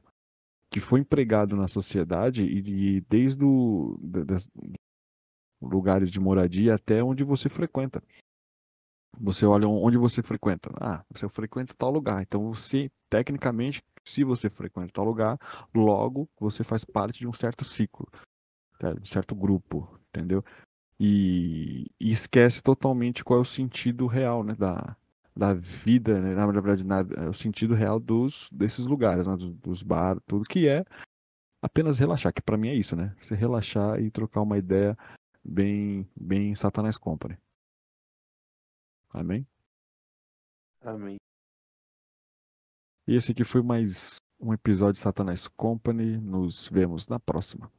que 0.70 0.80
foi 0.80 1.00
empregado 1.00 1.54
na 1.54 1.68
sociedade 1.68 2.44
e, 2.44 2.96
e 2.96 3.00
desde 3.02 3.44
o, 3.44 3.98
das, 4.00 4.50
lugares 5.62 6.10
de 6.10 6.18
moradia 6.18 6.74
até 6.74 7.02
onde 7.02 7.22
você 7.22 7.48
frequenta. 7.48 8.02
Você 9.20 9.44
olha 9.46 9.68
onde 9.68 9.96
você 9.96 10.22
frequenta. 10.22 10.70
Ah, 10.80 11.04
você 11.10 11.28
frequenta 11.28 11.74
tal 11.74 11.90
lugar. 11.90 12.22
Então 12.22 12.52
você, 12.52 12.90
tecnicamente, 13.10 13.82
se 14.04 14.24
você 14.24 14.50
frequenta 14.50 14.92
tal 14.92 15.04
lugar, 15.04 15.38
logo 15.74 16.28
você 16.40 16.64
faz 16.64 16.84
parte 16.84 17.20
de 17.20 17.28
um 17.28 17.32
certo 17.32 17.64
ciclo, 17.64 18.08
tá? 18.78 18.92
de 18.92 19.00
um 19.00 19.04
certo 19.04 19.34
grupo, 19.34 19.98
entendeu? 20.08 20.44
E, 20.98 21.90
e, 22.00 22.10
esquece 22.10 22.62
totalmente 22.62 23.24
qual 23.24 23.38
é 23.38 23.42
o 23.42 23.44
sentido 23.44 24.06
real 24.06 24.44
né, 24.44 24.54
da, 24.54 24.96
da 25.34 25.52
vida, 25.52 26.20
né? 26.20 26.34
na 26.34 26.46
verdade, 26.46 26.84
na, 26.84 27.00
é 27.16 27.28
o 27.28 27.34
sentido 27.34 27.74
real 27.74 27.98
dos, 27.98 28.48
desses 28.52 28.86
lugares, 28.86 29.26
né? 29.26 29.36
dos, 29.36 29.52
dos 29.54 29.82
bar, 29.82 30.20
tudo 30.26 30.44
que 30.44 30.68
é 30.68 30.84
apenas 31.60 31.98
relaxar, 31.98 32.32
que 32.32 32.42
para 32.42 32.56
mim 32.56 32.68
é 32.68 32.74
isso, 32.74 32.96
né? 32.96 33.14
Você 33.20 33.34
relaxar 33.34 34.00
e 34.00 34.10
trocar 34.10 34.42
uma 34.42 34.58
ideia 34.58 34.98
bem, 35.44 36.08
bem 36.16 36.54
Satanás 36.54 36.98
Company. 36.98 37.36
Amém? 39.12 39.46
Amém. 40.80 41.18
E 43.06 43.14
esse 43.14 43.32
aqui 43.32 43.44
foi 43.44 43.62
mais 43.62 44.20
um 44.40 44.52
episódio 44.52 44.94
de 44.94 44.98
Satanás 45.00 45.46
Company. 45.48 46.16
Nos 46.18 46.66
vemos 46.68 47.08
na 47.08 47.20
próxima. 47.20 47.70